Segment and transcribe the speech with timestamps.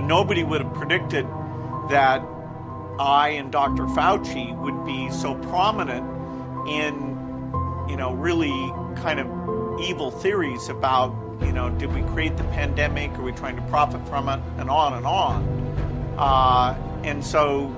[0.00, 1.26] know, nobody would have predicted
[1.90, 2.22] that
[2.98, 3.84] I and Dr.
[3.86, 6.04] Fauci would be so prominent
[6.68, 7.16] in,
[7.88, 13.12] you know, really kind of evil theories about, you know, did we create the pandemic?
[13.12, 14.40] Are we trying to profit from it?
[14.58, 16.14] And on and on.
[16.18, 17.74] Uh, and so,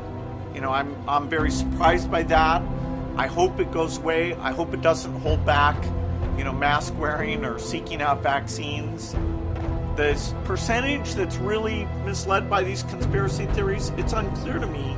[0.55, 2.62] you know, I'm, I'm very surprised by that.
[3.16, 4.34] I hope it goes away.
[4.34, 5.77] I hope it doesn't hold back,
[6.39, 9.14] you know, mask wearing or seeking out vaccines
[10.00, 14.98] The percentage that's really misled by these conspiracy theories, it's unclear to me.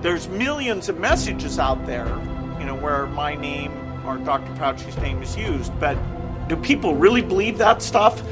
[0.00, 2.08] There's millions of messages out there,
[2.58, 3.72] you know, where my name
[4.06, 4.54] or Dr.
[4.54, 5.96] Fauci's name is used, but
[6.48, 8.22] do people really believe that stuff?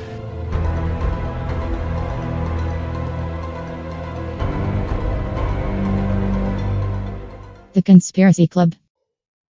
[7.72, 8.72] The Conspiracy Club.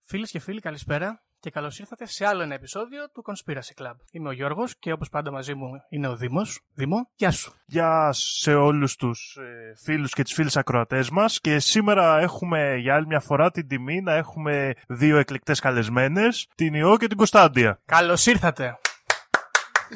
[0.00, 3.93] Φίλε και φίλοι, καλησπέρα Και καλώς ήρθατε σε άλλο ένα επεισόδιο του Conspiracy Club.
[4.11, 6.61] Είμαι ο Γιώργος και όπως πάντα μαζί μου είναι ο Δήμος.
[6.73, 7.53] Δήμο, γεια σου.
[7.65, 11.39] Γεια σε όλους τους ε, φίλους και τις φίλες ακροατές μας.
[11.39, 16.73] Και σήμερα έχουμε για άλλη μια φορά την τιμή να έχουμε δύο εκλεκτές καλεσμένες, την
[16.73, 17.81] Ιώ και την Κωνσταντία.
[17.85, 18.79] Καλώς ήρθατε.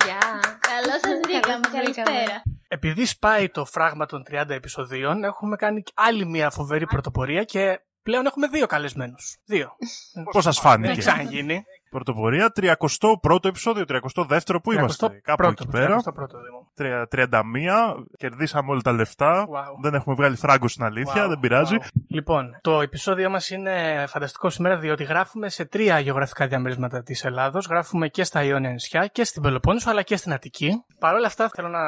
[0.06, 0.20] Γεια.
[0.60, 1.68] Καλώς σας βρήκαμε.
[1.72, 2.42] Καλησπέρα.
[2.68, 8.26] Επειδή σπάει το φράγμα των 30 επεισοδίων, έχουμε κάνει άλλη μια φοβερή πρωτοπορία και πλέον
[8.26, 9.38] έχουμε δύο καλεσμένους.
[9.46, 9.78] Δύο.
[10.32, 11.00] Πώς σας Δεν φάνηκε.
[11.00, 11.64] ξαναγίνει.
[11.94, 16.00] Πρωτοπορία, 31ο επεισόδιο, 32ο που είμαστε; Κάπου εκεί πέρα.
[16.00, 16.72] Στο πρώτο Δήμο.
[16.76, 19.46] Τρια- 31, κερδίσαμε όλα τα λεφτά.
[19.48, 19.82] Wow.
[19.82, 21.76] Δεν έχουμε βγάλει φράγκο στην αλήθεια, Wow, δεν πειράζει.
[21.80, 21.88] wow.
[22.08, 27.66] Λοιπόν, το επεισόδιο μας είναι φανταστικό σήμερα διότι γράφουμε σε τρία γεωγραφικά διαμερίσματα της Ελλάδος.
[27.70, 30.84] Γράφουμε και στα Ιόνια νησιά και στην Πελοπόννησο αλλά και στην Αττική.
[31.00, 31.80] Παρ' όλα αυτά θέλω να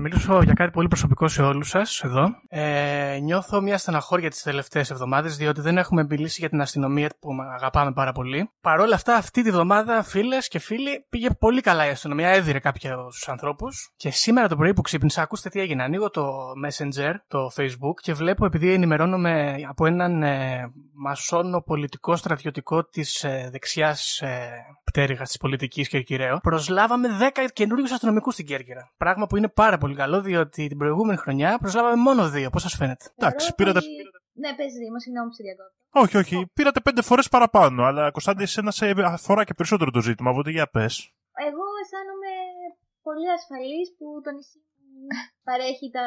[0.00, 2.28] μιλήσω για κάτι πολύ προσωπικό σε όλους σας εδώ.
[2.48, 7.30] Ε, νιώθω μια στεναχώρια τις τελευταίες εβδομάδες διότι δεν έχουμε μιλήσει για την αστυνομία που
[7.54, 8.50] αγαπάμε πάρα πολύ.
[8.60, 12.58] Παρ' όλα αυτά αυτή τη βδομάδα φίλες και φίλοι πήγε πολύ καλά η αστυνομία, έδιρε
[12.58, 13.92] κάποιους ανθρώπους.
[13.96, 15.82] Και σήμερα το πρωί που ξύπνησα, ακούστε τι έγινε.
[15.82, 16.28] Ανοίγω το
[16.66, 23.48] Messenger, το Facebook και βλέπω επειδή ενημερώνομαι από έναν ε, μασόνο πολιτικό στρατιωτικό της ε,
[23.52, 24.50] δεξιάς ε,
[24.84, 28.92] πτέρυγας της πολιτικής και κυριαίο, προσλάβαμε 10 καινούριους αστυνομικούς στην Κέρκυρα.
[28.96, 32.50] Πράγμα που είναι πάρα πολύ καλό διότι την προηγούμενη χρονιά προσλάβαμε μόνο δύο.
[32.50, 33.80] Πώς σας φαίνεται; Εντάξει, Θεωρώ πήρατε.
[34.34, 35.80] Ότι- Ναι, πες Δήμο, συγγνώμη που σε διακόπτω.
[36.02, 37.80] Όχι, όχι, πήρατε πέντε φορές παραπάνω.
[37.88, 40.30] Αλλά Κωνσταντή, εσένα σε αφορά και περισσότερο το ζήτημα.
[40.30, 40.92] Οπότε για πες.
[41.48, 42.32] Εγώ αισθάνομαι
[43.06, 44.58] πολύ ασφαλής που το νησί
[44.96, 45.06] μου
[45.48, 46.06] παρέχει τα,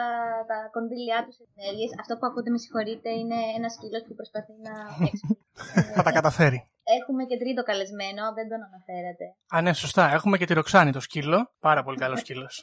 [0.49, 1.91] τα κονδύλια τους σε ενέργειες.
[2.01, 5.25] Αυτό που ακούτε, με συγχωρείτε, είναι ένας σκύλος που προσπαθεί να φτιάξει.
[5.97, 6.59] Θα τα καταφέρει.
[6.99, 9.25] Έχουμε και τρίτο καλεσμένο, δεν τον αναφέρατε.
[9.55, 10.03] Α, ναι, σωστά.
[10.17, 11.39] Έχουμε και τη Ροξάνη το σκύλο.
[11.59, 12.55] Πάρα πολύ καλός σκύλος.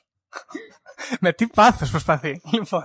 [1.20, 2.40] Με τι πάθος προσπαθεί.
[2.52, 2.82] Λοιπόν.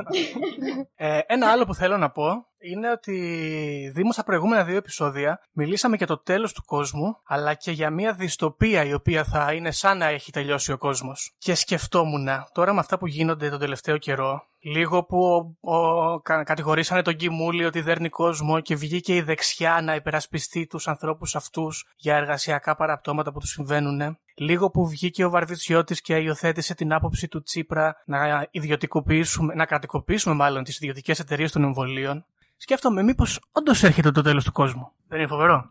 [0.95, 5.95] Ε, ένα άλλο που θέλω να πω είναι ότι Δήμος στα προηγούμενα δύο επεισόδια μιλήσαμε
[5.95, 9.97] για το τέλος του κόσμου αλλά και για μια δυστοπία η οποία θα είναι σαν
[9.97, 11.35] να έχει τελειώσει ο κόσμος.
[11.37, 15.17] Και σκεφτόμουν τώρα με αυτά που γίνονται τον τελευταίο καιρό Λίγο που
[15.59, 20.67] ο, ο, κα, κατηγορήσανε τον Κιμούλη ότι δέρνει κόσμο και βγήκε η δεξιά να υπερασπιστεί
[20.67, 24.19] τους ανθρώπους αυτούς για εργασιακά παραπτώματα που τους συμβαίνουν.
[24.41, 30.35] Λίγο που βγήκε ο Βαρβιτσιώτης και υιοθέτησε την άποψη του Τσίπρα να ιδιωτικοποιήσουμε, να κρατικοποιήσουμε
[30.35, 32.25] μάλλον τις ιδιωτικές εταιρείες των εμβολίων.
[32.57, 34.91] Σκέφτομαι μήπως όντως έρχεται το τέλος του κόσμου.
[35.07, 35.69] Δεν είναι φοβερό;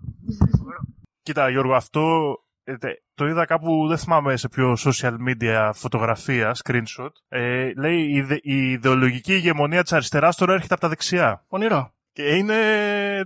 [1.23, 2.35] Κοίτα, Γιώργο, αυτό
[2.65, 7.09] ε, τε- το είδα κάπου, δεν θυμάμαι σε ποιο social media φωτογραφία, screenshot.
[7.29, 11.45] Ε, λέει η, ιδε- η ιδεολογική ηγεμονία της αριστεράς τώρα έρχεται από τα δεξιά.
[11.49, 11.93] Πονηρό.
[12.13, 12.57] Και είναι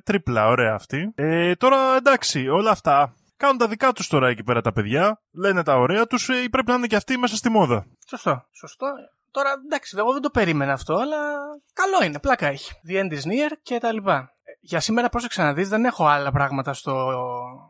[0.04, 1.12] τρίπλα, ωραία αυτή.
[1.14, 5.20] Ε, τώρα εντάξει, όλα αυτά κάνουν τα δικά τους τώρα εκεί πέρα τα παιδιά.
[5.32, 7.86] Λένε τα ωραία τους, ε, πρέπει να είναι και αυτοί μέσα στη μόδα.
[8.08, 8.46] Σωστό.
[8.50, 8.86] Σωστό.
[9.30, 11.18] Τώρα εντάξει, εγώ δεν το περίμενα αυτό, αλλά
[11.72, 12.72] καλό είναι, πλάκα έχει.
[12.88, 14.31] The end is near και τα λοιπά.
[14.62, 17.12] Ε, Για σήμερα πρόσεξε να δεις, δεν έχω άλλα πράγματα στο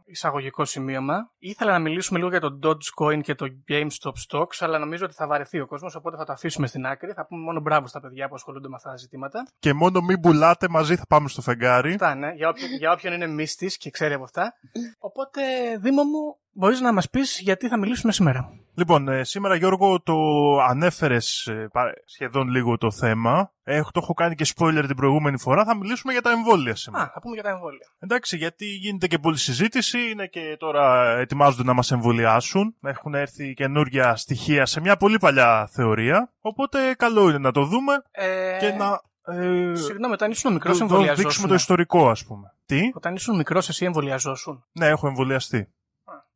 [0.04, 1.30] εισαγωγικό σημείωμα.
[1.38, 5.26] Ήθελα να μιλήσουμε λίγο για το Dogecoin και το GameStop Stocks, αλλά νομίζω ότι θα
[5.26, 7.12] βαρεθεί ο κόσμος, οπότε θα το αφήσουμε στην άκρη.
[7.12, 9.46] Θα πούμε μόνο μπράβο στα παιδιά που ασχολούνται με αυτά τα ζητήματα.
[9.58, 11.92] Και μόνο μην πουλάτε μαζί θα πάμε στο φεγγάρι.
[11.92, 14.52] Αυτά, ναι, για όποιον, για όποιον είναι μύστης και ξέρει από αυτά.
[14.98, 15.40] Οπότε,
[15.78, 18.48] Δήμο μου, μπορείς να μας πεις γιατί θα μιλήσουμε σήμερα.
[18.74, 20.14] Λοιπόν, ε, σήμερα Γιώργο το
[20.68, 23.52] ανέφερες ε, πα- σχεδόν λίγο το θέμα.
[23.62, 25.64] Έχω, το έχω κάνει και spoiler την προηγούμενη φορά.
[25.64, 27.04] Θα μιλήσουμε για τα εμβόλια σήμερα.
[27.04, 27.86] Α, θα πούμε για τα εμβόλια.
[27.98, 30.10] Εντάξει, γιατί γίνεται και πολλή συζήτηση.
[30.10, 32.74] Είναι και τώρα ετοιμάζονται να μας εμβολιάσουν.
[32.82, 36.32] Έχουν έρθει καινούργια στοιχεία σε μια πολύ παλιά θεωρία.
[36.40, 39.00] Οπότε καλό είναι να το δούμε Ε, και να
[39.34, 41.22] ε, Συγγνώμη, όταν ήσουν το, μικρός το εμβολιαζόσουν.
[41.22, 42.48] δείξουμε το ιστορικό, ας πούμε.
[42.66, 44.64] Τι; Όταν ήσουν μικρός εσύ εμβολιαζόσουν.
[44.72, 45.68] Ναι, έχω εμβολιαστεί.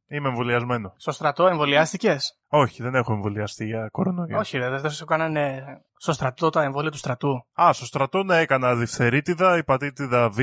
[0.08, 0.92] Είμαι εμβολιασμένος.
[0.96, 4.38] Στο στρατό εμβολιάστηκες; Όχι, δεν έχω εμβολιαστεί για κορονοϊό.
[4.38, 5.64] Όχι, ρε, δεν δεν σου κάνανε
[5.96, 7.46] στο στρατό τα εμβόλια του στρατού.
[7.62, 10.38] Α, στο στρατό ναι, έκανα διφθερίτιδα, υπατήτιδα Β,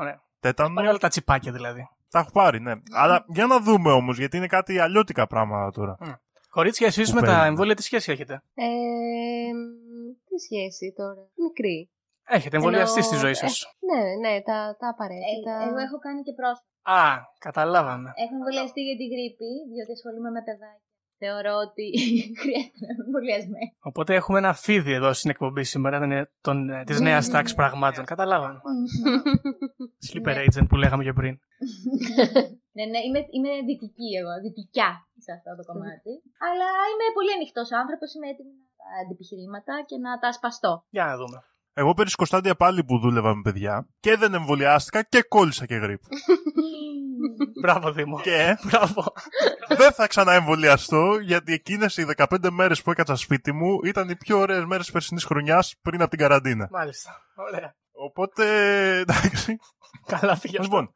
[0.00, 0.22] Ωραία.
[0.40, 0.74] τέτανο.
[0.74, 1.88] Πάρει όλα τα τσιπάκια δηλαδή.
[2.10, 2.72] Τα έχω πάρει, ναι.
[2.92, 5.96] Αλλά για να δούμε όμως, γιατί είναι κάτι αλλιώτικα πράγματα τώρα.
[6.50, 7.46] Κορίτσια, εσείς Που με τα παίρνουμε.
[7.48, 8.64] εμβόλια τι σχέση έχετε; Ε,
[10.28, 11.20] τι έχει σχέση τώρα.
[11.44, 11.90] Μικρή.
[12.30, 13.66] Έχετε εμβολιαστεί στη Ενώ, ζωή ε, σας.
[13.90, 15.52] Ναι, ναι, τα, τα Ε, απαραίτητα.
[15.68, 16.66] εγώ έχω κάνει και πρόσφατα.
[16.96, 17.00] Α,
[17.46, 18.08] καταλάβαμε.
[18.24, 20.86] Έχω εμβολιαστεί για την γρήπη, διότι ασχολούμαι με παιδάκια.
[21.22, 21.86] Θεωρώ ότι
[22.42, 23.68] χρειάζεται να είμαι εμβολιασμένη.
[23.90, 25.96] Οπότε έχουμε ένα φίδι εδώ στην εκπομπή σήμερα
[26.88, 28.04] της νέας τάξης πραγμάτων.
[28.12, 28.60] Καταλάβαμε.
[30.08, 30.42] Sleeper Ναι.
[30.46, 31.34] agent που λέγαμε και πριν.
[32.76, 34.90] ναι, ναι, είμαι, είμαι δυτική εγώ, δυτικιά
[35.24, 36.12] σε αυτό το κομμάτι.
[36.48, 40.72] Αλλά είμαι πολύ ανοιχτός άνθρωπος, είμαι έτοιμη να τα αντιπιχειρήματα και να τα ασπαστώ.
[40.96, 41.38] Για να δούμε.
[41.78, 46.06] Εγώ πέρυσι Κωνσταντία πάλι που δούλευα με παιδιά και δεν εμβολιάστηκα και κόλλησα και γρήπη.
[47.62, 48.20] Μπράβο, Δήμο.
[48.20, 49.12] και Μπράβο.
[49.76, 54.38] δεν θα ξαναεμβολιαστώ γιατί εκείνες οι 15 μέρες που έκατσα σπίτι μου ήταν οι πιο
[54.38, 56.68] ωραίες μέρες της περσινής χρονιάς πριν από την καραντίνα.
[56.70, 57.16] Μάλιστα.
[57.34, 57.74] Ωραία.
[57.92, 58.44] Οπότε,
[58.98, 59.58] εντάξει.
[60.06, 60.62] Καλά πήγε αυτό.
[60.62, 60.94] Λοιπόν,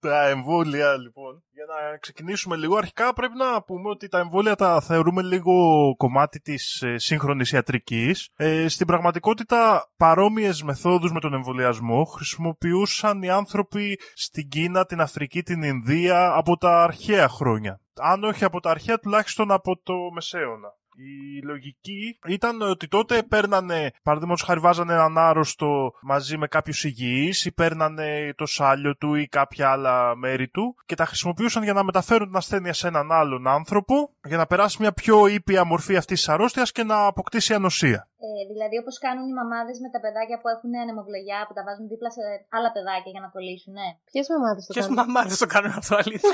[0.00, 4.80] τα εμβόλια λοιπόν, για να ξεκινήσουμε λίγο, αρχικά πρέπει να πούμε ότι τα εμβόλια τα
[4.80, 5.54] θεωρούμε λίγο
[5.96, 8.28] κομμάτι της ε, σύγχρονης ιατρικής.
[8.36, 15.42] Ε, στην πραγματικότητα παρόμοιες μεθόδους με τον εμβολιασμό χρησιμοποιούσαν οι άνθρωποι στην Κίνα, την Αφρική,
[15.42, 17.80] την Ινδία από τα αρχαία χρόνια.
[18.00, 20.75] Αν όχι από τα αρχαία, τουλάχιστον από το Μεσαίωνα.
[20.98, 27.44] Η λογική ήταν ότι τότε παίρνανε, παραδείγματος χάρη βάζανε έναν άρρωστο μαζί με κάποιους υγιείς
[27.44, 31.84] ή παίρνανε το σάλιο του ή κάποια άλλα μέρη του και τα χρησιμοποιούσαν για να
[31.84, 36.18] μεταφέρουν την ασθένεια σε έναν άλλον άνθρωπο για να περάσει μια πιο ήπια μορφή αυτής
[36.18, 38.08] της αρρώστιας και να αποκτήσει ανοσία.
[38.26, 41.86] Ε, δηλαδή, όπως κάνουν οι μαμάδες με τα παιδάκια που έχουν ανεμοβλογιά, που τα βάζουν
[41.92, 42.22] δίπλα σε
[42.56, 43.88] άλλα παιδάκια για να κολλήσουν, ναι.
[44.10, 46.32] Ποιες μαμάδες το Ποιες κάνουν; μαμάδες το κάνουν αυτό, αλήθεια.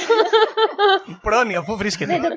[1.13, 2.29] Η πρόνοια, πού βρίσκεται; Δεν το,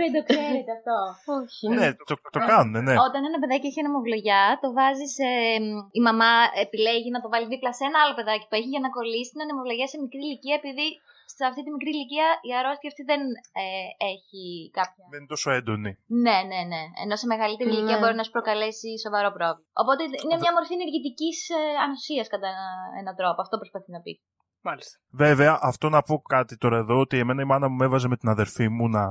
[0.00, 0.96] δεν το ξέρετε αυτό.
[1.38, 1.64] Όχι.
[1.76, 2.94] Ναι, το, το κάνουν, ναι.
[3.08, 5.28] Όταν ένα παιδάκι έχει ανεμοβλογιά, το βάζεις σε.
[5.98, 6.32] Η μαμά
[6.64, 9.40] επιλέγει να το βάλει δίπλα σε ένα άλλο παιδάκι που έχει για να κολλήσει την
[9.44, 10.86] ανεμοβλογιά σε μικρή ηλικία, επειδή
[11.38, 13.20] σε αυτή τη μικρή ηλικία η αρρώστια αυτή δεν
[13.62, 13.64] ε,
[14.12, 14.42] έχει
[14.78, 15.02] κάποια.
[15.12, 15.90] Δεν είναι τόσο έντονη.
[16.24, 16.82] Ναι, ναι, ναι.
[17.02, 17.74] Ενώ σε μεγαλύτερη Ναι.
[17.76, 19.68] ηλικία μπορεί να σου προκαλέσει σοβαρό πρόβλημα.
[19.82, 21.38] Οπότε είναι μια μορφή ενεργητικής
[21.84, 23.38] ανοσίας κατά ένα- έναν τρόπο.
[23.44, 24.12] Αυτό προσπαθεί να πει.
[24.66, 24.98] Μάλιστα.
[25.10, 28.16] Βέβαια, αυτό να πω κάτι τώρα εδώ, ότι εμένα η μάνα μου με έβαζε με
[28.16, 29.04] την αδερφή μου να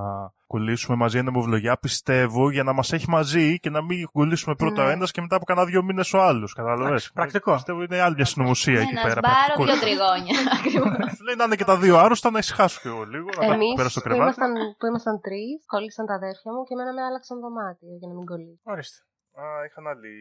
[0.47, 4.81] κολλήσουμε μαζί ένα μοβλογιά, πιστεύω, για να μας έχει μαζί και να μην κολλήσουμε πρώτα
[4.83, 4.88] Ναι.
[4.89, 6.53] ο ένας και μετά από κανένα δύο μήνες ο άλλος.
[6.53, 7.53] Κατάλαβες; Εντάξει, πρακτικό.
[7.53, 9.19] Πιστεύω είναι άλλη μια συνωμοσία εκεί Ένας πέρα.
[9.23, 9.85] σπάρο, δύο πρακτικότητα.
[9.85, 10.38] τριγώνια.
[10.57, 11.15] Ακριβώς.
[11.17, 13.69] Σου λέει να είναι και τα δύο άρρωστα, να ησυχάσω και εγώ λίγο, να Εμείς
[13.69, 14.23] τα πέρα στο που κρεβάτι.
[14.25, 18.13] ήμασταν, που ήμασταν τρεις, κόλλησαν τα αδέρφια μου και εμένα με άλλαξαν δωμάτιο για να
[18.17, 18.61] μην κολλήσει.
[18.73, 18.97] Ορίστε.
[19.41, 20.11] Α, είχαν άλλη.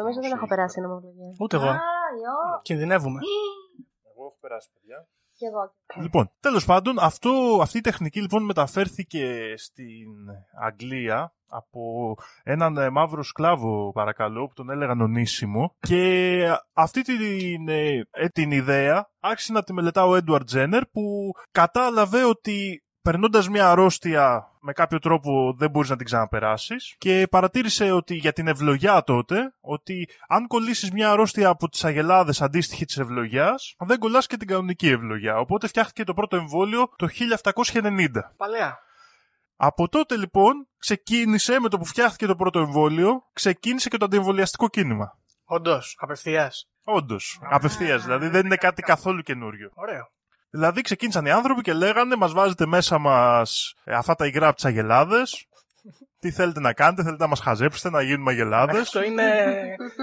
[0.00, 0.84] Νομίζω δεν συνωμοσία έχω εκεί περάσει πέρα.
[0.86, 1.28] ένα μοβλογιά.
[1.42, 1.70] Ούτε εγώ.
[2.68, 3.20] Κινδυνεύουμε.
[4.16, 5.08] Εγώ έχω περάσει, παιδιά.
[5.36, 5.74] Κι εγώ.
[6.02, 10.08] Λοιπόν, τέλος πάντων, αυτό, αυτή η τεχνική λοιπόν μεταφέρθηκε στην
[10.60, 15.74] Αγγλία από έναν ε, μαύρο σκλάβο, παρακαλώ, που τον έλεγαν ονίσιμο.
[15.78, 16.42] Και
[16.72, 22.24] αυτή την, ε, ε, την ιδέα άρχισε να τη μελετά ο Έντουαρτ Τζένερ, που κατάλαβε
[22.24, 28.14] ότι περνώντας μια αρρώστια με κάποιο τρόπο δεν μπορείς να την ξαναπεράσεις και παρατήρησε ότι
[28.14, 33.74] για την ευλογιά τότε ότι αν κολλήσεις μια αρρώστια από τις αγελάδες αντίστοιχη της ευλογιάς
[33.78, 35.38] δεν κολλάς και την κανονική ευλογιά.
[35.38, 37.08] Οπότε φτιάχτηκε το πρώτο εμβόλιο το
[37.72, 38.08] 1790.
[38.36, 38.78] Παλαιά.
[39.56, 44.68] Από τότε λοιπόν ξεκίνησε με το που φτιάχτηκε το πρώτο εμβόλιο ξεκίνησε και το αντιεμβολιαστικό
[44.68, 45.18] κίνημα.
[45.44, 46.68] Όντως, απευθείας.
[46.84, 49.70] Όντως, απευθείας δηλαδή δεν είναι κάτι καθόλου καινούριο.
[49.74, 50.14] Ωραίο.
[50.50, 54.56] Δηλαδή ξεκίνησαν οι άνθρωποι και λέγανε μας βάζετε μέσα μας ε, αυτά τα υγρά από
[54.56, 55.46] τις αγελάδες.
[56.18, 58.80] Τι θέλετε να κάνετε, θέλετε να μας χαζέψετε, να γίνουμε αγελάδες.
[58.80, 59.24] Αυτό είναι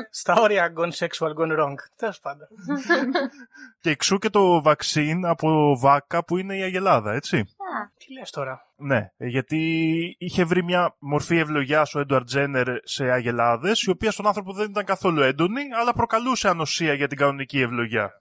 [0.10, 1.74] στα όρια gone sexual, gone wrong.
[1.96, 2.48] Τέλος πάντων.
[3.82, 7.46] και εξού και το βαξίν από βάκα που είναι η αγελάδα, έτσι.
[7.98, 9.60] Τι λες τώρα; Ναι, ε, γιατί
[10.20, 14.70] είχε βρει μια μορφή ευλογιά ο Έντουαρτ Τζένερ σε αγελάδες, η οποία στον άνθρωπο δεν
[14.70, 18.12] ήταν καθόλου έντονη, αλλά προκαλούσε ανοσία για την κανονική ευλογιά.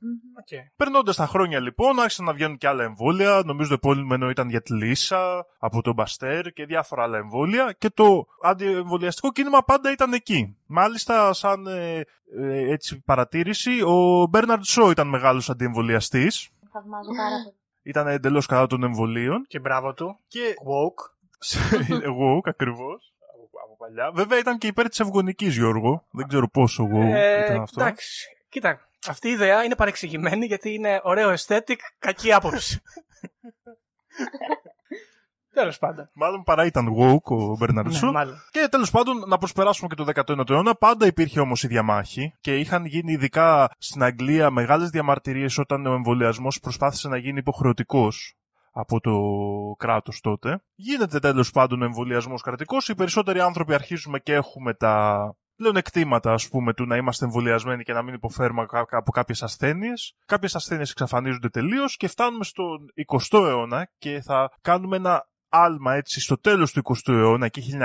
[0.43, 0.73] Okay.
[0.77, 3.43] Περνώντας τα χρόνια λοιπόν, άρχισαν να βγαίνουν και άλλα εμβόλια.
[3.45, 7.75] Νομίζω το επόμενο ήταν για τη Λύσα, από τον Μπαστέρ και διάφορα άλλα εμβόλια.
[7.79, 10.57] Και το αντιεμβολιαστικό κίνημα πάντα ήταν εκεί.
[10.67, 12.05] Μάλιστα, σαν ε,
[12.39, 16.51] ε, έτσι παρατήρηση, ο Μπέρναρντ Σό ήταν μεγάλος αντιεμβολιαστής.
[16.73, 17.62] Θαυμάζω πάρα πολύ.
[17.83, 19.45] Ήταν εντελώς κατά των εμβολίων.
[19.49, 20.19] Και μπράβο του.
[20.29, 21.11] Και Woke.
[22.03, 23.13] εγώ ακριβώς.
[23.65, 24.11] Από παλιά.
[24.15, 26.05] Βέβαια ήταν και υπέρ της ευγονικής, Γιώργο.
[26.11, 27.81] Δεν ξέρω πόσο εγώ Ε, ήταν αυτό.
[27.81, 28.37] εντάξει.
[28.49, 32.83] Κοίτα, αυτή η ιδέα είναι παρεξηγημένη γιατί είναι ωραίο aesthetic, κακή άποψη.
[35.55, 36.11] Τέλος πάντων.
[36.15, 38.13] Μάλλον παρά ήταν woke ο Μπέρναρντ Ναι, Σο.
[38.13, 38.35] μάλλον.
[38.51, 42.59] Και τέλος πάντων, να προσπεράσουμε και το 19ο αιώνα, πάντα υπήρχε όμως η διαμάχη και
[42.59, 48.35] είχαν γίνει ειδικά στην Αγγλία μεγάλες διαμαρτυρίες όταν ο εμβολιασμός προσπάθησε να γίνει υποχρεωτικός
[48.73, 49.13] από το
[49.79, 50.63] κράτος τότε.
[50.75, 52.89] Γίνεται τέλος πάντων ο εμβολιασμός κρατικός.
[52.89, 57.93] Οι περισσότεροι άνθρωποι αρχίζουμε και έχουμε τα πλεονεκτήματα, ας πούμε, του να είμαστε εμβολιασμένοι και
[57.93, 60.15] να μην υποφέρουμε κα- από κάποιες ασθένειες.
[60.27, 66.21] Κάποιες ασθένειες εξαφανίζονται τελείως και φτάνουμε στον 20ο αιώνα και θα κάνουμε ένα άλμα έτσι
[66.21, 67.79] στο τέλος του 20ου αιώνα, εκεί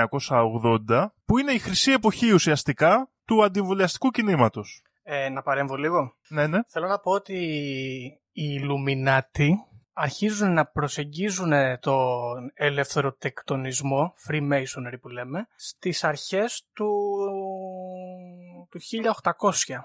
[0.88, 4.82] 1980, που είναι η χρυσή εποχή ουσιαστικά του αντιεμβολιαστικού κινήματος.
[5.02, 6.14] Ε, να παρέμβω λίγο.
[6.28, 6.58] Ναι, ναι.
[6.68, 7.34] Θέλω να πω ότι
[8.32, 9.48] οι Illuminati
[9.92, 16.88] αρχίζουν να προσεγγίζουν τον ελευθεροτεκτονισμό, Freemasonry που λέμε, στις αρχές του,
[18.70, 18.80] του
[19.22, 19.80] 1800.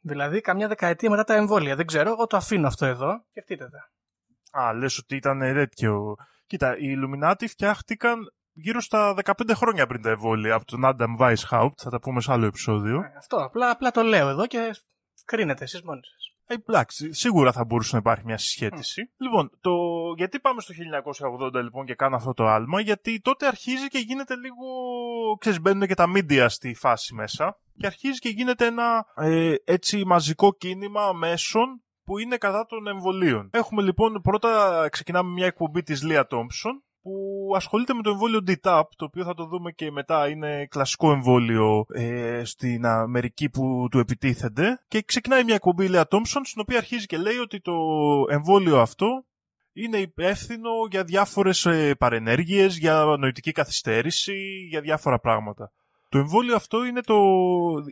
[0.00, 1.76] Δηλαδή καμιά δεκαετία μετά τα εμβόλια.
[1.76, 3.24] Δεν ξέρω, εγώ το αφήνω αυτό εδώ.
[3.30, 3.90] Σκεφτείτε τα.
[4.60, 6.16] Α, λες ότι ήταν τέτοιο.
[6.46, 11.76] Κοίτα, οι Illuminati φτιάχτηκαν γύρω στα 15 χρόνια πριν τα εμβόλια από τον Adam Weishaupt.
[11.76, 12.96] Θα τα πούμε σε άλλο επεισόδιο.
[12.96, 14.76] Ε, Αυτό, απλά, απλά το λέω εδώ και
[15.24, 16.34] κρίνετε εσείς μόνοι σας.
[16.48, 19.10] Ε, εντάξει, σίγουρα θα μπορούσε να υπάρχει μια συσχέτιση.
[19.16, 19.72] Λοιπόν, το...
[20.16, 20.74] γιατί πάμε στο
[21.40, 24.66] 1980 λοιπόν και κάνω αυτό το άλμα, γιατί τότε αρχίζει και γίνεται λίγο,
[25.38, 30.04] ξέρεις, μπαίνουν και τα media στη φάση μέσα και αρχίζει και γίνεται ένα ε, έτσι
[30.04, 33.50] μαζικό κίνημα μέσων που είναι κατά των εμβολίων.
[33.52, 38.82] Έχουμε λοιπόν, πρώτα ξεκινάμε μια εκπομπή της Λία Τόμψον, που ασχολείται με το εμβόλιο DTaP,
[38.96, 43.98] το οποίο θα το δούμε και μετά είναι κλασικό εμβόλιο ε, στην Αμερική που του
[43.98, 44.84] επιτίθενται.
[44.88, 47.72] Και ξεκινάει μια εκπομπή η Λέα Τόμψον, στην οποία αρχίζει και λέει ότι το
[48.28, 49.24] εμβόλιο αυτό
[49.72, 55.72] είναι υπεύθυνο για διάφορες ε, παρενέργειες, για νοητική καθυστέρηση, για διάφορα πράγματα.
[56.08, 57.14] Το εμβόλιο αυτό είναι, το...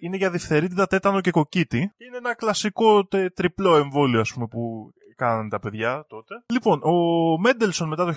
[0.00, 1.78] είναι για διφθερίτιδα, τέτανο και κοκκίτη.
[1.78, 6.34] Είναι ένα κλασικό τε- τριπλό εμβόλιο, ας πούμε, που κάνανε τα παιδιά τότε.
[6.52, 6.92] Λοιπόν, ο
[7.38, 8.14] Μέντελσον μετά το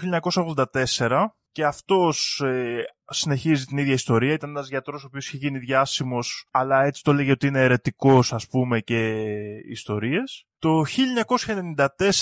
[0.74, 4.34] 1984 και αυτός ε, συνεχίζει την ίδια ιστορία.
[4.34, 8.34] Ήταν ένας γιατρός ο οποίος είχε γίνει διάσημος, αλλά έτσι το λέγει ότι είναι ερετικός,
[8.34, 9.24] ας πούμε, και
[9.70, 10.46] ιστορίες.
[10.60, 10.84] Το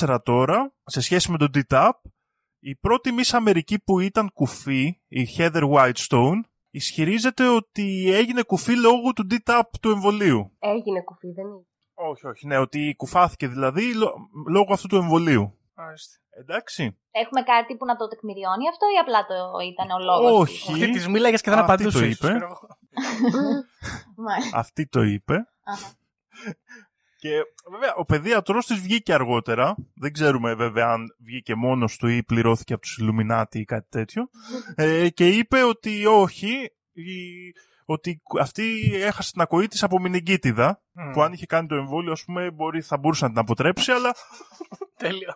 [0.05, 1.91] 1994 τώρα, σε σχέση με τον DTaP,
[2.59, 6.39] η πρώτη Miss Αμερική που ήταν κουφή, η Heather Whitestone,
[6.75, 10.51] ισχυρίζεται ότι έγινε κουφή λόγω του DTaP του εμβολίου.
[10.59, 11.65] Έγινε κουφί, δεν είναι.
[11.93, 14.13] Όχι, όχι, ναι, ότι κουφάθηκε δηλαδή λο-
[14.49, 15.57] λόγω αυτού του εμβολίου.
[15.75, 16.13] Μάλιστα.
[16.39, 16.97] Εντάξει.
[17.11, 19.35] Έχουμε κάτι που να το τεκμηριώνει αυτό ή απλά το
[19.71, 20.71] ήταν ο λόγος Όχι.
[20.71, 21.99] Αυτή της μίλαγες και δεν Αυτή απαντούσε.
[21.99, 22.27] το ίσως, είπε.
[22.27, 22.67] ξέρω εγώ.
[24.27, 24.57] Μάλιστα.
[24.57, 25.35] Αυτή το είπε.
[27.27, 27.43] Αχα.
[27.43, 29.75] Και βέβαια ο παιδίατρος της βγήκε αργότερα.
[29.95, 34.29] Δεν ξέρουμε βέβαια αν βγήκε μόνος του ή πληρώθηκε από τους Illuminati ή κάτι τέτοιο.
[34.75, 36.53] ε, και είπε ότι όχι,
[36.93, 37.53] η-
[37.85, 41.11] ότι αυτή έχασε την ακοή της από μηνυγκίτιδα, Μμ.
[41.11, 44.15] που αν είχε κάνει το εμβόλιο ας πούμε μπορεί, θα μπορούσε να την αποτρέψει, αλλά
[44.97, 45.33] Τέλειο.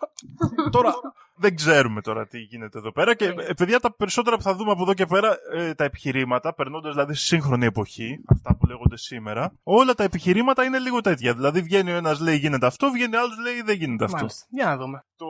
[0.70, 0.94] τώρα
[1.40, 3.14] δεν ξέρουμε τώρα τι γίνεται εδώ πέρα.
[3.14, 6.54] Και ε, παιδιά, τα περισσότερα που θα δούμε από εδώ και πέρα, ε, τα επιχειρήματα,
[6.54, 11.34] περνώντας δηλαδή στη σύγχρονη εποχή, αυτά που λέγονται σήμερα, όλα τα επιχειρήματα είναι λίγο τέτοια.
[11.34, 14.16] Δηλαδή βγαίνει ο ένας λέει γίνεται αυτό, βγαίνει ο άλλος λέει δεν γίνεται αυτό.
[14.16, 14.46] Μάλιστα.
[14.50, 15.04] Για να δούμε.
[15.16, 15.26] Το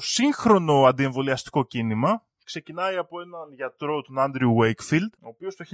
[0.00, 5.64] σύγχρονο αντιεμβολιαστικό κίνημα ξεκινάει από έναν γιατρό, τον Άντριου Wakefield, ο οποίος το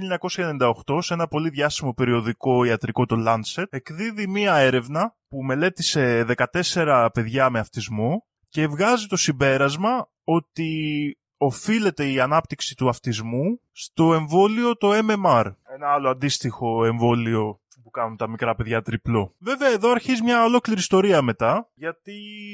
[0.85, 6.25] 1998 σε ένα πολύ διάσημο περιοδικό ιατρικό, το Lancet, εκδίδει μία έρευνα που μελέτησε
[6.73, 14.13] 14 παιδιά με αυτισμό και βγάζει το συμπέρασμα ότι οφείλεται η ανάπτυξη του αυτισμού στο
[14.13, 17.61] εμβόλιο το MMR, ένα άλλο αντίστοιχο εμβόλιο
[17.91, 19.35] που κάνουν τα μικρά παιδιά τριπλό.
[19.39, 22.13] Βέβαια εδώ αρχίζει μια ολόκληρη ιστορία μετά, γιατί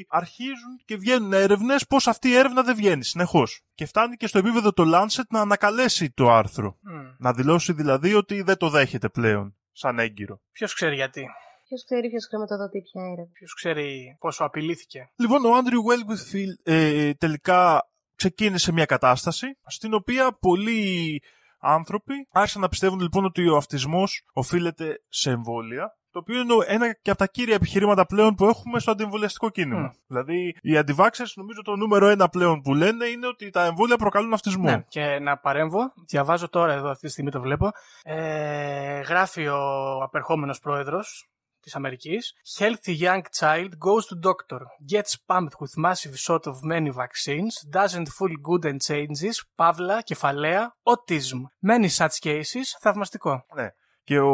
[0.10, 3.62] αρχίζουν και βγαίνουν έρευνες πως αυτή η έρευνα δεν βγαίνει συνεχώς.
[3.74, 6.78] Και φτάνει και στο επίπεδο το Lancet να ανακαλέσει το άρθρο.
[6.82, 7.16] Μμ.
[7.18, 10.42] Να δηλώσει δηλαδή ότι δεν το δέχεται πλέον, σαν έγκυρο.
[10.52, 11.28] Ποιος ξέρει γιατί.
[11.68, 13.32] Ποιος ξέρει ποιος χρηματοδοτεί ποια έρευνα.
[13.34, 15.10] Ποιος ξέρει πόσο απειλήθηκε.
[15.16, 21.22] Λοιπόν, ο Άντριου Wellwithfield ε, τελικά ξεκίνησε μια κατάσταση στην οποία πολλοί
[21.60, 26.94] άνθρωποι άρχισαν να πιστεύουν λοιπόν ότι ο αυτισμός οφείλεται σε εμβόλια το οποίο είναι ένα
[26.94, 29.80] και από τα κύρια επιχειρήματα πλέον που έχουμε στο αντιεμβολιαστικό κίνημα.
[29.80, 29.90] Μμ.
[30.08, 34.34] Δηλαδή, οι anti-vaxxers νομίζω το νούμερο ένα πλέον που λένε είναι ότι τα εμβόλια προκαλούν
[34.34, 34.70] αυτισμό.
[34.70, 35.80] Ναι, και να παρέμβω.
[36.08, 37.72] Διαβάζω τώρα εδώ αυτή τη στιγμή το βλέπω.
[38.04, 39.58] Ε, γράφει ο
[40.04, 41.30] απερχόμενος πρόεδρος
[41.68, 42.34] της Αμερικής.
[42.58, 44.62] Healthy young child goes to doctor,
[44.94, 50.76] gets pumped with massive shot of many vaccines, doesn't feel good and changes, παύλα, κεφαλαία,
[50.84, 51.70] autism.
[51.72, 53.46] Many such cases, θαυμαστικό.
[53.56, 53.70] Ναι.
[54.04, 54.34] Και ο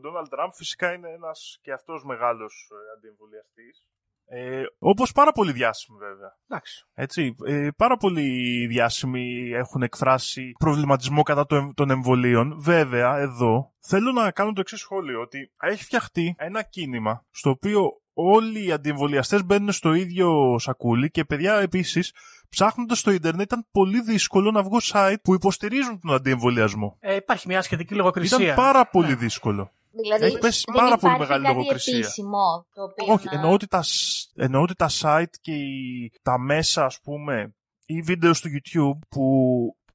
[0.00, 3.86] Ντόναλντ Τραμπ φυσικά είναι ένας και αυτός μεγάλος ε, αντιεμβολιαστής.
[4.32, 6.36] Ε, όπως πάρα πολύ διάσημοι βέβαια.
[6.48, 6.86] Εντάξει.
[6.94, 12.54] Έτσι, ε, πάρα πολλοί διάσημοι έχουν εκφράσει προβληματισμό κατά το- των εμβολίων.
[12.60, 18.00] Βέβαια, εδώ θέλω να κάνω το εξής σχόλιο, ότι έχει φτιαχτεί ένα κίνημα στο οποίο
[18.12, 22.12] όλοι οι αντιεμβολιαστές μπαίνουν στο ίδιο σακούλι και παιδιά επίσης
[22.48, 26.96] ψάχνοντας στο ίντερνετ ήταν πολύ δύσκολο να βγω site που υποστηρίζουν τον αντιεμβολιασμό.
[27.00, 28.38] Ε, υπάρχει μια σχετική λογοκρισία.
[28.42, 29.72] Ήταν πάρα πολύ δύσκολο.
[30.02, 31.96] Δηλαδή, Έχει πέσει δεν πάρα πολύ υπάρχει μεγάλη κάτι λογοκρισία.
[31.98, 33.32] επίσημο, το οποίο Όχι, να...
[33.34, 37.54] εννοώ ότι, τα, σ- εννοώ ότι τα site και οι- τα μέσα, ας πούμε,
[37.86, 39.24] ή βίντεο στο YouTube που